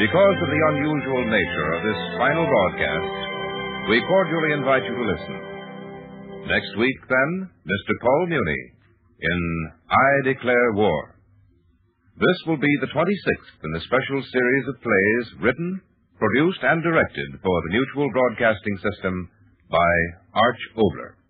Because 0.00 0.36
of 0.40 0.48
the 0.48 0.64
unusual 0.72 1.24
nature 1.28 1.68
of 1.76 1.80
this 1.84 2.00
final 2.16 2.48
broadcast, 2.48 3.12
we 3.92 4.00
cordially 4.08 4.52
invite 4.56 4.84
you 4.88 4.94
to 4.96 5.04
listen. 5.04 5.36
Next 6.48 6.72
week, 6.80 6.98
then, 7.08 7.30
Mr. 7.60 7.92
Paul 8.00 8.26
Muni 8.26 8.62
in 9.20 9.40
I 9.90 10.10
Declare 10.32 10.72
War. 10.74 11.14
This 12.16 12.38
will 12.46 12.56
be 12.56 12.74
the 12.80 12.88
26th 12.88 13.58
in 13.64 13.72
the 13.72 13.84
special 13.84 14.20
series 14.32 14.66
of 14.68 14.82
plays 14.82 15.26
written, 15.44 15.80
produced, 16.18 16.62
and 16.62 16.82
directed 16.82 17.28
for 17.42 17.56
the 17.62 17.72
Mutual 17.76 18.08
Broadcasting 18.12 18.76
System 18.80 19.28
by 19.70 19.92
Arch 20.34 20.62
Oboler. 20.76 21.20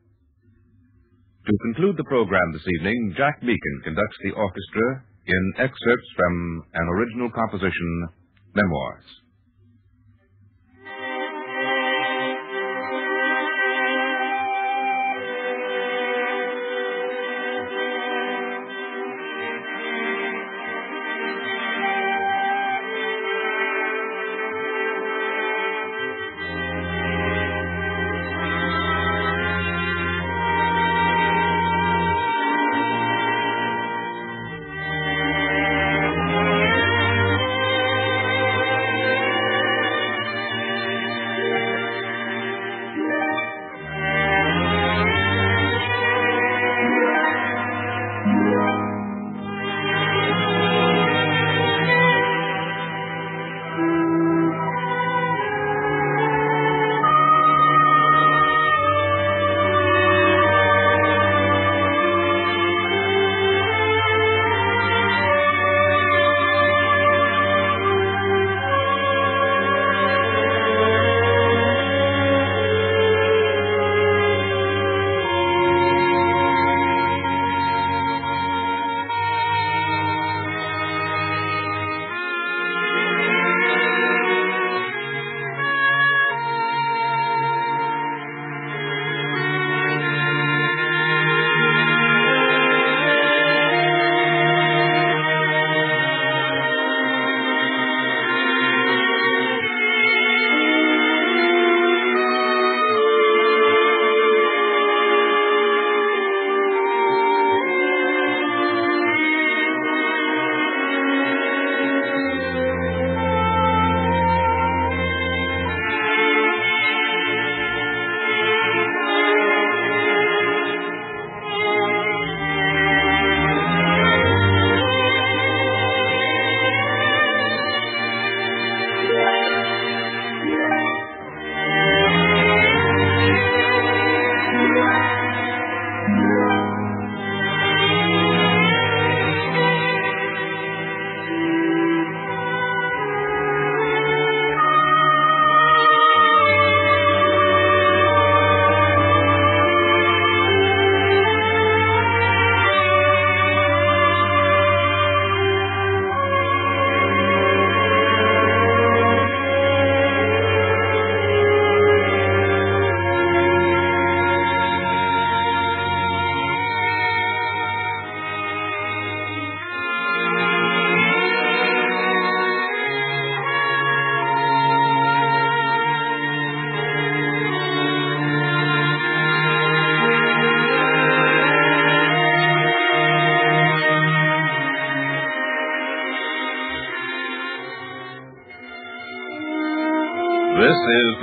To 1.47 1.65
conclude 1.67 1.97
the 1.99 2.07
program 2.07 2.53
this 2.55 2.67
evening, 2.79 3.15
Jack 3.19 3.43
Meakin 3.43 3.77
conducts 3.85 4.19
the 4.23 4.39
orchestra 4.39 5.03
in 5.27 5.43
excerpts 5.59 6.11
from 6.15 6.63
an 6.75 6.87
original 6.95 7.31
composition, 7.31 8.09
Memoirs. 8.55 9.05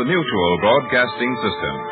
Mutual 0.09 0.57
Broadcasting 0.57 1.33
System. 1.45 1.88